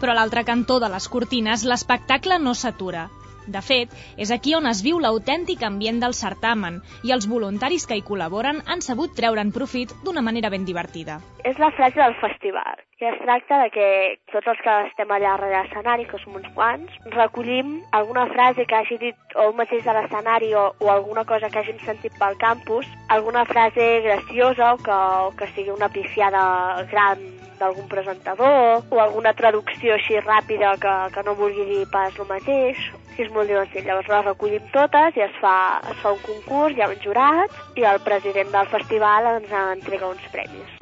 Però 0.00 0.12
a 0.12 0.18
l'altre 0.18 0.44
cantó 0.48 0.80
de 0.80 0.88
les 0.92 1.08
cortines, 1.12 1.64
l'espectacle 1.68 2.38
no 2.42 2.54
s'atura. 2.54 3.08
De 3.50 3.62
fet, 3.64 3.94
és 4.20 4.30
aquí 4.30 4.54
on 4.54 4.68
es 4.70 4.82
viu 4.84 5.00
l'autèntic 5.00 5.64
ambient 5.66 5.98
del 6.02 6.14
certamen 6.18 6.78
i 7.08 7.14
els 7.16 7.26
voluntaris 7.30 7.86
que 7.88 7.96
hi 7.98 8.04
col·laboren 8.06 8.60
han 8.66 8.84
sabut 8.84 9.16
treure'n 9.16 9.50
profit 9.56 9.96
d'una 10.04 10.22
manera 10.22 10.52
ben 10.54 10.68
divertida. 10.68 11.18
És 11.44 11.58
la 11.58 11.72
frase 11.78 12.00
del 12.02 12.16
festival 12.20 12.84
i 13.00 13.06
es 13.08 13.20
tracta 13.22 13.62
de 13.62 13.70
que 13.72 13.86
tots 14.30 14.50
els 14.52 14.58
que 14.60 14.72
estem 14.90 15.12
allà 15.14 15.32
darrere 15.32 15.62
l'escenari, 15.62 16.04
que 16.08 16.18
som 16.20 16.36
uns 16.36 16.48
quants, 16.56 16.98
recollim 17.14 17.78
alguna 17.96 18.26
frase 18.34 18.66
que 18.68 18.76
hagi 18.76 18.98
dit 19.00 19.36
o 19.40 19.48
un 19.48 19.56
mateix 19.56 19.88
a 19.88 19.94
l'escenari 19.96 20.52
o, 20.54 20.66
o 20.76 20.90
alguna 20.92 21.24
cosa 21.24 21.48
que 21.48 21.62
hàgim 21.62 21.80
sentit 21.86 22.18
pel 22.20 22.36
campus, 22.42 22.88
alguna 23.10 23.44
frase 23.44 24.00
graciosa 24.00 24.74
o 24.74 24.78
que, 24.78 24.90
o 25.26 25.34
que 25.36 25.46
sigui 25.54 25.70
una 25.74 25.88
pifiada 25.88 26.86
gran 26.90 27.18
d'algun 27.58 27.88
presentador 27.88 28.86
o 28.88 29.00
alguna 29.02 29.34
traducció 29.36 29.98
així 29.98 30.16
ràpida 30.22 30.76
que, 30.80 30.94
que 31.14 31.24
no 31.26 31.34
vulgui 31.36 31.66
dir 31.68 31.84
pas 31.92 32.14
el 32.16 32.28
mateix 32.30 32.78
és 33.20 33.28
molt 33.34 33.50
divertit. 33.50 33.84
Llavors 33.84 34.08
les 34.08 34.24
recollim 34.24 34.70
totes 34.72 35.18
i 35.18 35.26
es 35.26 35.34
fa, 35.42 35.56
es 35.90 35.98
fa 36.00 36.14
un 36.16 36.22
concurs, 36.24 36.72
hi 36.76 36.86
ha 36.86 36.88
un 36.88 37.02
jurat 37.04 37.76
i 37.76 37.84
el 37.84 38.00
president 38.06 38.54
del 38.54 38.72
festival 38.72 39.28
ens 39.34 39.52
entrega 39.66 40.14
uns 40.14 40.32
premis. 40.32 40.80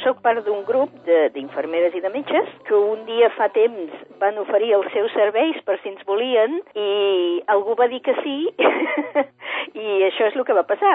Soc 0.00 0.22
part 0.24 0.40
d'un 0.46 0.62
grup 0.64 0.92
d'infermeres 1.34 1.92
i 1.96 2.00
de 2.00 2.08
metges 2.14 2.48
que 2.68 2.76
un 2.76 3.02
dia 3.08 3.28
fa 3.36 3.50
temps 3.52 3.92
van 4.22 4.38
oferir 4.40 4.72
els 4.78 4.88
seus 4.94 5.12
serveis 5.12 5.58
per 5.66 5.76
si 5.82 5.90
ens 5.92 6.06
volien 6.08 6.56
i 6.78 6.90
algú 7.52 7.76
va 7.76 7.88
dir 7.92 8.00
que 8.06 8.14
sí 8.22 8.36
i 9.80 9.88
això 10.06 10.28
és 10.28 10.36
el 10.36 10.46
que 10.46 10.56
va 10.56 10.64
passar. 10.68 10.94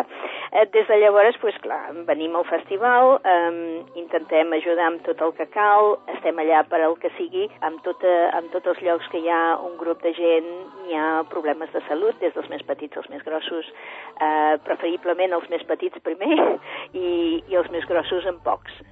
Eh, 0.52 0.66
des 0.74 0.88
de 0.88 0.98
llavors, 1.02 1.38
pues, 1.42 1.58
clar, 1.64 1.94
venim 2.08 2.36
al 2.36 2.48
festival, 2.50 3.20
eh, 3.24 3.84
intentem 4.02 4.54
ajudar 4.58 4.90
amb 4.90 5.06
tot 5.06 5.22
el 5.22 5.34
que 5.38 5.48
cal, 5.54 5.96
estem 6.16 6.42
allà 6.42 6.64
per 6.70 6.82
al 6.82 6.98
que 7.02 7.12
sigui, 7.20 7.48
amb, 7.62 7.82
tota, 7.86 8.16
amb 8.40 8.52
tots 8.56 8.74
els 8.74 8.82
llocs 8.88 9.10
que 9.14 9.22
hi 9.22 9.30
ha 9.30 9.58
un 9.62 9.78
grup 9.78 10.02
de 10.04 10.14
gent, 10.18 10.52
hi 10.90 10.98
ha 10.98 11.24
problemes 11.30 11.72
de 11.74 11.84
salut, 11.90 12.18
des 12.20 12.34
dels 12.34 12.50
més 12.50 12.66
petits 12.66 12.98
als 12.98 13.10
més 13.14 13.24
grossos, 13.24 13.72
eh, 14.20 14.58
preferiblement 14.66 15.34
els 15.40 15.50
més 15.50 15.64
petits 15.64 16.02
primer 16.06 16.36
i, 17.06 17.44
i 17.48 17.56
els 17.56 17.72
més 17.72 17.86
grossos 17.90 18.26
en 18.26 18.42
pocs. 18.44 18.84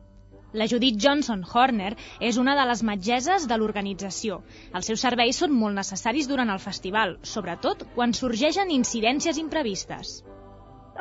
La 0.53 0.67
Judith 0.69 0.99
Johnson 1.01 1.41
Horner 1.51 1.95
és 2.21 2.37
una 2.37 2.53
de 2.59 2.65
les 2.69 2.83
metgeses 2.85 3.47
de 3.49 3.57
l'organització. 3.57 4.37
Els 4.77 4.91
seus 4.91 5.01
serveis 5.07 5.39
són 5.41 5.55
molt 5.57 5.73
necessaris 5.79 6.29
durant 6.29 6.53
el 6.53 6.61
festival, 6.61 7.17
sobretot 7.23 7.87
quan 7.95 8.13
sorgeixen 8.13 8.69
incidències 8.75 9.41
imprevistes. 9.41 10.19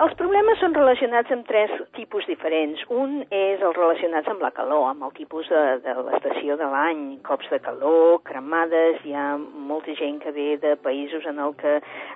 Els 0.01 0.15
problemes 0.17 0.57
són 0.57 0.73
relacionats 0.73 1.29
amb 1.35 1.45
tres 1.45 1.73
tipus 1.93 2.25
diferents. 2.25 2.81
Un 2.89 3.19
és 3.29 3.61
el 3.61 3.75
relacionats 3.77 4.31
amb 4.33 4.41
la 4.41 4.49
calor, 4.57 4.87
amb 4.89 5.05
el 5.05 5.11
tipus 5.19 5.51
de, 5.53 5.61
de 5.85 5.93
l'estació 6.07 6.57
de 6.57 6.65
l'any, 6.73 7.03
cops 7.27 7.51
de 7.53 7.59
calor, 7.61 8.23
cremades, 8.25 9.03
hi 9.05 9.13
ha 9.13 9.37
molta 9.37 9.93
gent 9.99 10.17
que 10.23 10.33
ve 10.33 10.47
de 10.63 10.73
països 10.81 11.27
en 11.29 11.43
el 11.45 11.53
que 11.61 11.75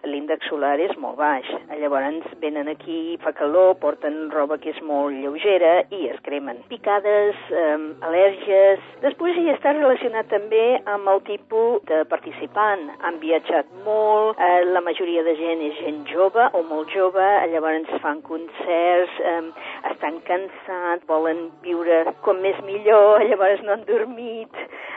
l'índex 0.09 0.49
solar 0.49 0.79
és 0.81 0.95
molt 1.03 1.19
baix. 1.21 1.51
Llavors 1.77 2.25
venen 2.41 2.73
aquí, 2.73 3.19
fa 3.21 3.35
calor, 3.37 3.75
porten 3.83 4.31
roba 4.33 4.57
que 4.57 4.73
és 4.73 4.81
molt 4.81 5.13
lleugera 5.13 5.83
i 5.93 6.09
es 6.15 6.25
cremen. 6.25 6.65
Picades, 6.73 7.37
eh, 7.53 7.77
al·lèrgies... 8.09 8.89
Després 9.05 9.37
hi 9.37 9.53
està 9.53 9.77
relacionat 9.77 10.33
també 10.33 10.81
amb 10.89 11.13
el 11.13 11.21
tipus 11.29 11.85
de 11.93 12.01
participant. 12.09 12.89
Han 13.05 13.21
viatjat 13.21 13.69
molt, 13.85 14.41
eh, 14.41 14.65
la 14.73 14.81
majoria 14.81 15.29
de 15.29 15.37
gent 15.37 15.69
és 15.69 15.79
gent 15.85 16.03
jove 16.09 16.49
o 16.57 16.65
molt 16.65 16.97
jove, 16.97 17.29
llavors 17.53 17.66
llavors 17.67 18.03
fan 18.03 18.21
concerts, 18.23 19.13
eh, 19.21 19.43
estan 19.91 20.21
cansats, 20.27 21.07
volen 21.09 21.51
viure 21.63 22.13
com 22.23 22.39
més 22.43 22.59
millor, 22.67 23.23
llavors 23.31 23.63
no 23.67 23.75
han 23.75 23.85
dormit, 23.89 24.55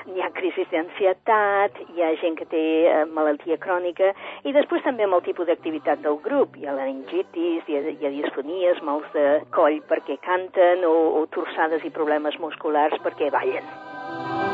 hi 0.10 0.22
ha 0.22 0.30
crisis 0.38 0.70
d'ansietat, 0.72 1.80
hi 1.96 2.04
ha 2.04 2.12
gent 2.22 2.38
que 2.38 2.46
té 2.52 2.64
eh, 2.90 3.06
malaltia 3.10 3.58
crònica, 3.62 4.14
i 4.46 4.54
després 4.54 4.86
també 4.86 5.08
amb 5.08 5.18
el 5.18 5.26
tipus 5.26 5.50
d'activitat 5.50 6.04
del 6.06 6.20
grup, 6.26 6.58
hi 6.58 6.70
ha 6.70 6.78
laringitis, 6.78 7.66
hi 7.66 7.80
ha, 7.80 7.84
hi 7.90 8.06
ha 8.06 8.14
disfonies, 8.20 8.84
mals 8.86 9.10
de 9.16 9.28
coll 9.56 9.82
perquè 9.90 10.20
canten, 10.26 10.86
o, 10.86 10.96
o 11.22 11.26
torçades 11.34 11.86
i 11.86 11.94
problemes 11.96 12.38
musculars 12.44 12.98
perquè 13.06 13.34
ballen. 13.34 14.49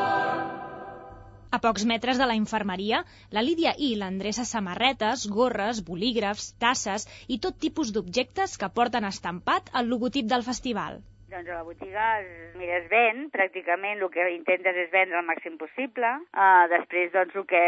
A 1.56 1.60
pocs 1.64 1.86
metres 1.88 2.18
de 2.20 2.26
la 2.28 2.36
infermeria, 2.36 2.98
la 3.36 3.42
Lídia 3.46 3.72
I 3.80 3.94
l'endreça 4.00 4.44
samarretes, 4.50 5.22
gorres, 5.36 5.78
bolígrafs, 5.90 6.50
tasses 6.60 7.06
i 7.32 7.38
tot 7.46 7.56
tipus 7.66 7.94
d'objectes 7.96 8.58
que 8.60 8.68
porten 8.80 9.08
estampat 9.08 9.72
el 9.80 9.88
logotip 9.94 10.28
del 10.34 10.44
festival. 10.48 11.00
Doncs 11.32 11.48
a 11.48 11.56
la 11.56 11.64
botiga, 11.70 12.10
mira, 12.60 12.82
es 12.82 12.90
ven, 12.92 13.24
pràcticament 13.38 14.04
el 14.04 14.12
que 14.12 14.28
intentes 14.34 14.82
és 14.84 14.92
vendre 14.92 15.22
el 15.22 15.26
màxim 15.30 15.56
possible. 15.62 16.12
Uh, 16.36 16.68
després, 16.76 17.14
doncs, 17.16 17.40
el 17.40 17.48
que 17.48 17.64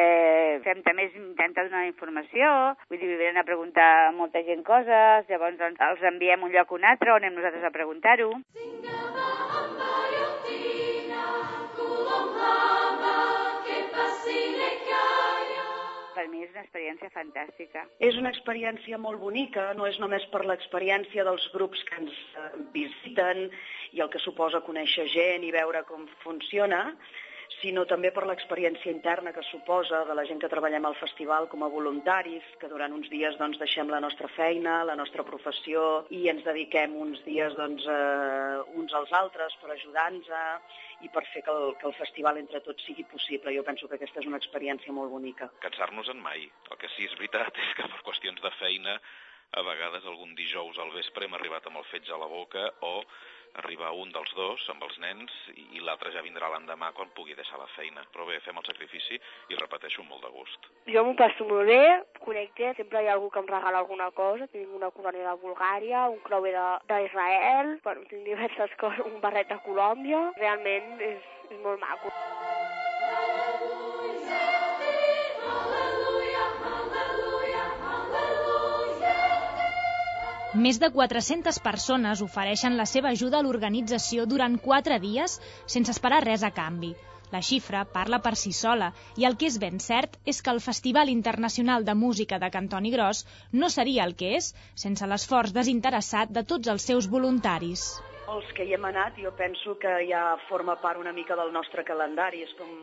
fem 0.68 0.84
també 0.84 1.08
és 1.08 1.18
intentar 1.24 1.70
donar 1.70 1.88
informació, 1.88 2.54
vull 2.92 3.00
dir, 3.06 3.16
venen 3.16 3.40
a 3.40 3.48
preguntar 3.48 3.90
a 4.04 4.14
molta 4.20 4.44
gent 4.52 4.68
coses, 4.68 5.32
llavors 5.32 5.60
doncs, 5.64 5.80
els 5.94 6.08
enviem 6.12 6.44
un 6.44 6.52
lloc 6.52 6.76
o 6.76 6.82
un 6.82 6.92
altre 6.92 7.16
on 7.16 7.24
anem 7.24 7.40
nosaltres 7.40 7.72
a 7.72 7.76
preguntar-ho. 7.80 8.34
per 8.84 10.26
fantàstica. 17.18 17.86
És 17.99 18.18
una 18.20 18.32
experiència 18.34 18.99
molt 19.01 19.22
bonica, 19.22 19.72
no 19.78 19.88
és 19.89 19.99
només 20.03 20.26
per 20.34 20.43
l'experiència 20.45 21.26
dels 21.28 21.47
grups 21.55 21.84
que 21.89 22.01
ens 22.01 22.18
eh, 22.38 22.49
visiten 22.76 23.47
i 23.97 24.03
el 24.03 24.11
que 24.13 24.22
suposa 24.24 24.63
conèixer 24.68 25.07
gent 25.13 25.47
i 25.47 25.53
veure 25.55 25.84
com 25.89 26.05
funciona, 26.24 26.84
sinó 27.62 27.86
també 27.89 28.12
per 28.14 28.26
l'experiència 28.30 28.91
interna 28.91 29.34
que 29.34 29.43
suposa 29.49 30.03
de 30.05 30.16
la 30.18 30.26
gent 30.30 30.39
que 30.41 30.49
treballem 30.51 30.86
al 30.86 30.97
festival 30.99 31.47
com 31.51 31.64
a 31.66 31.70
voluntaris, 31.74 32.45
que 32.62 32.70
durant 32.70 32.93
uns 32.93 33.10
dies 33.10 33.38
doncs, 33.39 33.58
deixem 33.62 33.89
la 33.89 34.01
nostra 34.03 34.30
feina, 34.36 34.84
la 34.86 34.95
nostra 34.99 35.26
professió 35.28 36.05
i 36.14 36.28
ens 36.32 36.43
dediquem 36.45 36.95
uns 36.95 37.24
dies 37.26 37.55
doncs, 37.58 37.86
eh, 37.89 38.58
uns 38.78 38.93
als 38.93 39.14
altres 39.22 39.58
per 39.62 39.72
ajudar-nos 39.74 40.30
i 41.01 41.10
per 41.14 41.24
fer 41.32 41.43
que 41.45 41.53
el, 41.53 41.74
que 41.82 41.88
el 41.89 41.95
festival 41.97 42.39
entre 42.41 42.62
tots 42.66 42.86
sigui 42.86 43.05
possible. 43.10 43.53
Jo 43.53 43.64
penso 43.66 43.88
que 43.88 43.97
aquesta 43.97 44.22
és 44.22 44.30
una 44.30 44.41
experiència 44.41 44.93
molt 44.93 45.14
bonica. 45.14 45.49
Cansar-nos 45.64 46.10
en 46.14 46.22
mai. 46.22 46.45
El 46.72 46.82
que 46.82 46.89
sí 46.95 47.05
és 47.10 47.16
veritat 47.20 47.58
és 47.64 47.74
que 47.78 47.88
per 47.88 48.03
qüestions 48.05 48.41
de 48.43 48.53
feina 48.62 48.99
a 49.58 49.64
vegades 49.64 50.05
algun 50.05 50.34
dijous 50.36 50.78
al 50.78 50.91
vespre 50.91 51.26
hem 51.26 51.36
arribat 51.38 51.68
amb 51.70 51.80
el 51.80 51.89
fetge 51.91 52.14
a 52.14 52.20
la 52.20 52.28
boca 52.28 52.66
o 52.84 52.99
arribar 53.62 53.93
un 53.95 54.12
dels 54.14 54.34
dos 54.38 54.64
amb 54.74 54.84
els 54.88 54.98
nens 55.04 55.34
i, 55.56 55.66
i 55.78 55.84
l'altre 55.84 56.12
ja 56.16 56.24
vindrà 56.26 56.50
l'endemà 56.52 56.91
quan 56.98 57.12
pugui 57.16 57.36
deixar 57.38 57.60
la 57.62 57.70
feina. 57.76 58.04
Però 58.14 58.28
bé, 58.30 58.39
fem 58.45 58.58
el 58.60 58.68
sacrifici 58.68 59.20
i 59.50 59.60
repeteixo 59.60 60.06
molt 60.08 60.26
de 60.26 60.32
gust. 60.36 60.70
Jo 60.93 61.04
m'ho 61.08 61.16
passo 61.20 61.48
molt 61.50 61.68
bé, 61.72 61.82
connecte, 62.24 62.74
sempre 62.80 63.04
hi 63.04 63.10
ha 63.10 63.16
algú 63.18 63.32
que 63.34 63.43
em 63.43 63.50
regala 63.52 63.84
alguna 63.84 64.12
cosa, 64.12 64.48
tinc 64.54 64.74
una 64.76 64.91
corona 64.91 65.26
de 65.30 65.36
Bulgària, 65.43 66.08
un 66.14 66.22
creuer 66.28 66.56
d'Israel, 66.91 67.78
bueno, 67.84 68.08
tinc 68.12 68.26
diverses 68.28 68.74
coses, 68.82 69.06
un 69.08 69.22
barret 69.24 69.52
de 69.52 69.60
Colòmbia, 69.66 70.28
realment 70.41 70.98
és, 71.12 71.22
és 71.52 71.62
molt 71.64 71.82
maco. 71.84 72.14
Més 80.58 80.80
de 80.82 80.88
400 80.93 81.58
persones 81.62 82.22
ofereixen 82.26 82.78
la 82.78 82.86
seva 82.89 83.12
ajuda 83.14 83.38
a 83.38 83.45
l'organització 83.45 84.24
durant 84.30 84.55
4 84.64 84.95
dies 85.03 85.36
sense 85.74 85.93
esperar 85.93 86.24
res 86.24 86.45
a 86.47 86.49
canvi. 86.55 86.95
La 87.36 87.41
xifra 87.49 87.84
parla 87.97 88.18
per 88.26 88.32
si 88.41 88.53
sola 88.60 88.88
i 89.22 89.28
el 89.30 89.38
que 89.38 89.49
és 89.51 89.60
ben 89.62 89.78
cert 89.84 90.16
és 90.34 90.39
que 90.41 90.49
el 90.55 90.62
Festival 90.68 91.12
Internacional 91.14 91.86
de 91.89 91.93
Música 92.01 92.39
de 92.41 92.49
Cantoni 92.55 92.93
Gros 92.95 93.22
no 93.53 93.70
seria 93.70 94.08
el 94.10 94.16
que 94.22 94.34
és 94.39 94.49
sense 94.86 95.12
l'esforç 95.12 95.53
desinteressat 95.60 96.34
de 96.39 96.45
tots 96.53 96.74
els 96.74 96.89
seus 96.89 97.12
voluntaris. 97.14 97.86
Els 98.34 98.49
que 98.58 98.66
hi 98.66 98.74
hem 98.80 98.89
anat 98.89 99.22
jo 99.22 99.36
penso 99.38 99.78
que 99.84 99.93
ja 100.10 100.24
forma 100.49 100.80
part 100.82 100.97
una 100.97 101.14
mica 101.14 101.38
del 101.38 101.53
nostre 101.53 101.86
calendari, 101.86 102.41
és 102.47 102.58
com 102.58 102.74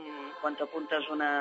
quan 0.44 0.54
t'apuntes 0.60 1.10
una, 1.10 1.32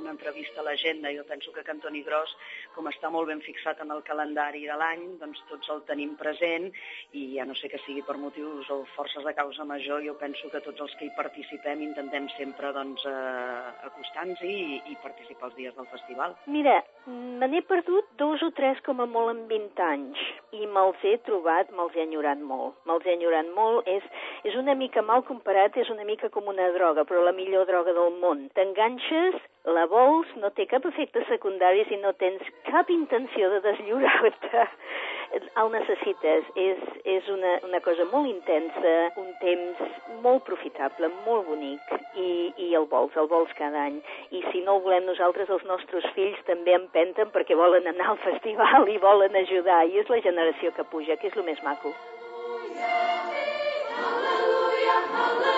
una 0.00 0.14
entrevista 0.16 0.60
a 0.60 0.66
l'agenda. 0.66 1.12
Jo 1.14 1.24
penso 1.28 1.52
que 1.52 1.64
Cantoni 1.66 2.02
Gros, 2.06 2.32
com 2.74 2.88
està 2.90 3.10
molt 3.12 3.30
ben 3.30 3.42
fixat 3.44 3.80
en 3.84 3.92
el 3.94 4.02
calendari 4.06 4.64
de 4.66 4.76
l'any, 4.80 5.06
doncs 5.20 5.42
tots 5.50 5.70
el 5.74 5.84
tenim 5.88 6.16
present 6.20 6.70
i 7.12 7.26
ja 7.36 7.46
no 7.48 7.54
sé 7.58 7.70
que 7.72 7.80
sigui 7.84 8.02
per 8.06 8.18
motius 8.20 8.70
o 8.72 8.82
forces 8.96 9.24
de 9.26 9.34
causa 9.36 9.64
major, 9.68 10.02
jo 10.04 10.16
penso 10.20 10.50
que 10.50 10.62
tots 10.64 10.80
els 10.86 10.96
que 10.98 11.08
hi 11.08 11.14
participem 11.16 11.84
intentem 11.86 12.28
sempre 12.36 12.72
doncs, 12.76 13.04
eh, 13.06 13.86
acostar-nos-hi 13.90 14.54
i, 14.54 14.80
i 14.92 14.98
participar 15.04 15.50
els 15.50 15.58
dies 15.58 15.76
del 15.76 15.88
festival. 15.92 16.36
Mira, 16.50 16.80
me 17.06 17.48
n'he 17.48 17.62
perdut 17.66 18.10
dos 18.20 18.42
o 18.46 18.50
tres 18.56 18.80
com 18.86 19.02
a 19.02 19.08
molt 19.08 19.34
en 19.34 19.44
20 19.50 19.84
anys 19.86 20.24
i 20.56 20.66
me'ls 20.66 21.04
he 21.06 21.16
trobat, 21.26 21.70
me'ls 21.76 21.96
he 21.96 22.04
enyorat 22.06 22.40
molt. 22.52 22.76
Me'ls 22.88 23.06
he 23.06 23.14
enyorat 23.16 23.48
molt, 23.56 23.88
és, 23.88 24.04
és 24.48 24.56
una 24.58 24.74
mica 24.78 25.02
mal 25.06 25.24
comparat, 25.28 25.76
és 25.80 25.90
una 25.92 26.06
mica 26.08 26.30
com 26.34 26.50
una 26.52 26.70
droga, 26.74 27.06
però 27.08 27.24
la 27.24 27.36
millor 27.36 27.68
droga 27.70 27.94
del 27.96 28.18
món. 28.22 28.48
T'enganxes, 28.56 29.38
la 29.68 29.84
vols, 29.86 30.28
no 30.40 30.48
té 30.56 30.64
cap 30.66 30.86
efecte 30.88 31.20
secundari 31.28 31.84
si 31.88 31.98
no 32.00 32.14
tens 32.16 32.42
cap 32.68 32.88
intenció 32.90 33.50
de 33.52 33.60
deslliurar-te. 33.66 34.66
El 35.30 35.68
necessites. 35.70 36.46
És, 36.58 36.78
és 37.06 37.28
una, 37.30 37.52
una 37.68 37.78
cosa 37.84 38.06
molt 38.10 38.26
intensa, 38.26 38.94
un 39.20 39.28
temps 39.42 39.82
molt 40.24 40.42
profitable, 40.48 41.10
molt 41.26 41.46
bonic, 41.46 41.92
i, 42.18 42.50
i 42.66 42.72
el 42.74 42.88
vols, 42.90 43.14
el 43.20 43.28
vols 43.30 43.52
cada 43.58 43.84
any. 43.84 44.00
I 44.34 44.42
si 44.50 44.64
no 44.66 44.78
el 44.78 44.82
volem 44.88 45.06
nosaltres, 45.06 45.52
els 45.52 45.66
nostres 45.68 46.08
fills 46.16 46.40
també 46.48 46.74
empenten 46.74 47.30
perquè 47.30 47.54
volen 47.54 47.86
anar 47.92 48.10
al 48.14 48.20
festival 48.24 48.90
i 48.90 48.98
volen 48.98 49.38
ajudar, 49.44 49.84
i 49.86 50.02
és 50.02 50.10
la 50.10 50.22
generació 50.24 50.74
que 50.74 50.88
puja, 50.90 51.20
que 51.20 51.30
és 51.30 51.38
el 51.38 51.46
més 51.46 51.62
maco. 51.62 51.94
Hallelujah, 54.00 55.00
hallelujah, 55.14 55.49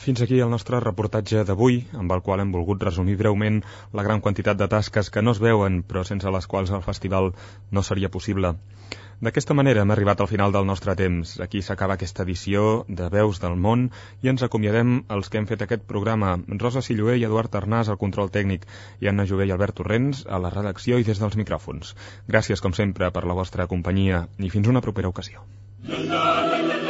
Fins 0.00 0.22
aquí 0.24 0.38
el 0.40 0.48
nostre 0.48 0.78
reportatge 0.80 1.42
d'avui, 1.44 1.74
amb 2.02 2.12
el 2.14 2.22
qual 2.24 2.40
hem 2.40 2.54
volgut 2.54 2.80
resumir 2.86 3.18
breument 3.20 3.58
la 3.92 4.04
gran 4.06 4.22
quantitat 4.24 4.56
de 4.56 4.68
tasques 4.72 5.10
que 5.12 5.20
no 5.20 5.34
es 5.36 5.40
veuen, 5.44 5.82
però 5.84 6.06
sense 6.08 6.30
les 6.32 6.46
quals 6.48 6.72
el 6.72 6.80
festival 6.86 7.34
no 7.70 7.82
seria 7.84 8.08
possible. 8.14 8.54
D'aquesta 9.20 9.52
manera 9.52 9.82
hem 9.84 9.92
arribat 9.92 10.22
al 10.24 10.30
final 10.30 10.54
del 10.56 10.64
nostre 10.64 10.94
temps. 10.96 11.34
Aquí 11.44 11.60
s'acaba 11.60 11.98
aquesta 11.98 12.24
edició 12.24 12.86
de 12.88 13.10
Veus 13.12 13.42
del 13.42 13.60
Món 13.60 13.90
i 14.24 14.32
ens 14.32 14.46
acomiadem 14.46 15.02
els 15.16 15.28
que 15.28 15.36
hem 15.36 15.48
fet 15.50 15.66
aquest 15.66 15.84
programa. 15.90 16.38
Rosa 16.64 16.80
Silloé 16.86 17.18
i 17.20 17.26
Eduard 17.28 17.60
Arnàs 17.60 17.92
al 17.92 18.00
control 18.00 18.32
tècnic 18.32 18.64
i 19.04 19.12
Anna 19.12 19.28
Jové 19.28 19.50
i 19.50 19.52
Albert 19.52 19.82
Torrents 19.82 20.24
a 20.24 20.40
la 20.40 20.54
redacció 20.56 20.96
i 20.96 21.04
des 21.04 21.20
dels 21.20 21.36
micròfons. 21.36 21.92
Gràcies, 22.32 22.64
com 22.64 22.72
sempre, 22.72 23.12
per 23.12 23.28
la 23.28 23.36
vostra 23.36 23.68
companyia 23.68 24.24
i 24.38 24.48
fins 24.48 24.72
una 24.72 24.80
propera 24.80 25.12
ocasió. 25.12 25.44
La, 25.84 26.00
la, 26.00 26.24
la, 26.24 26.56
la, 26.56 26.80
la. 26.86 26.89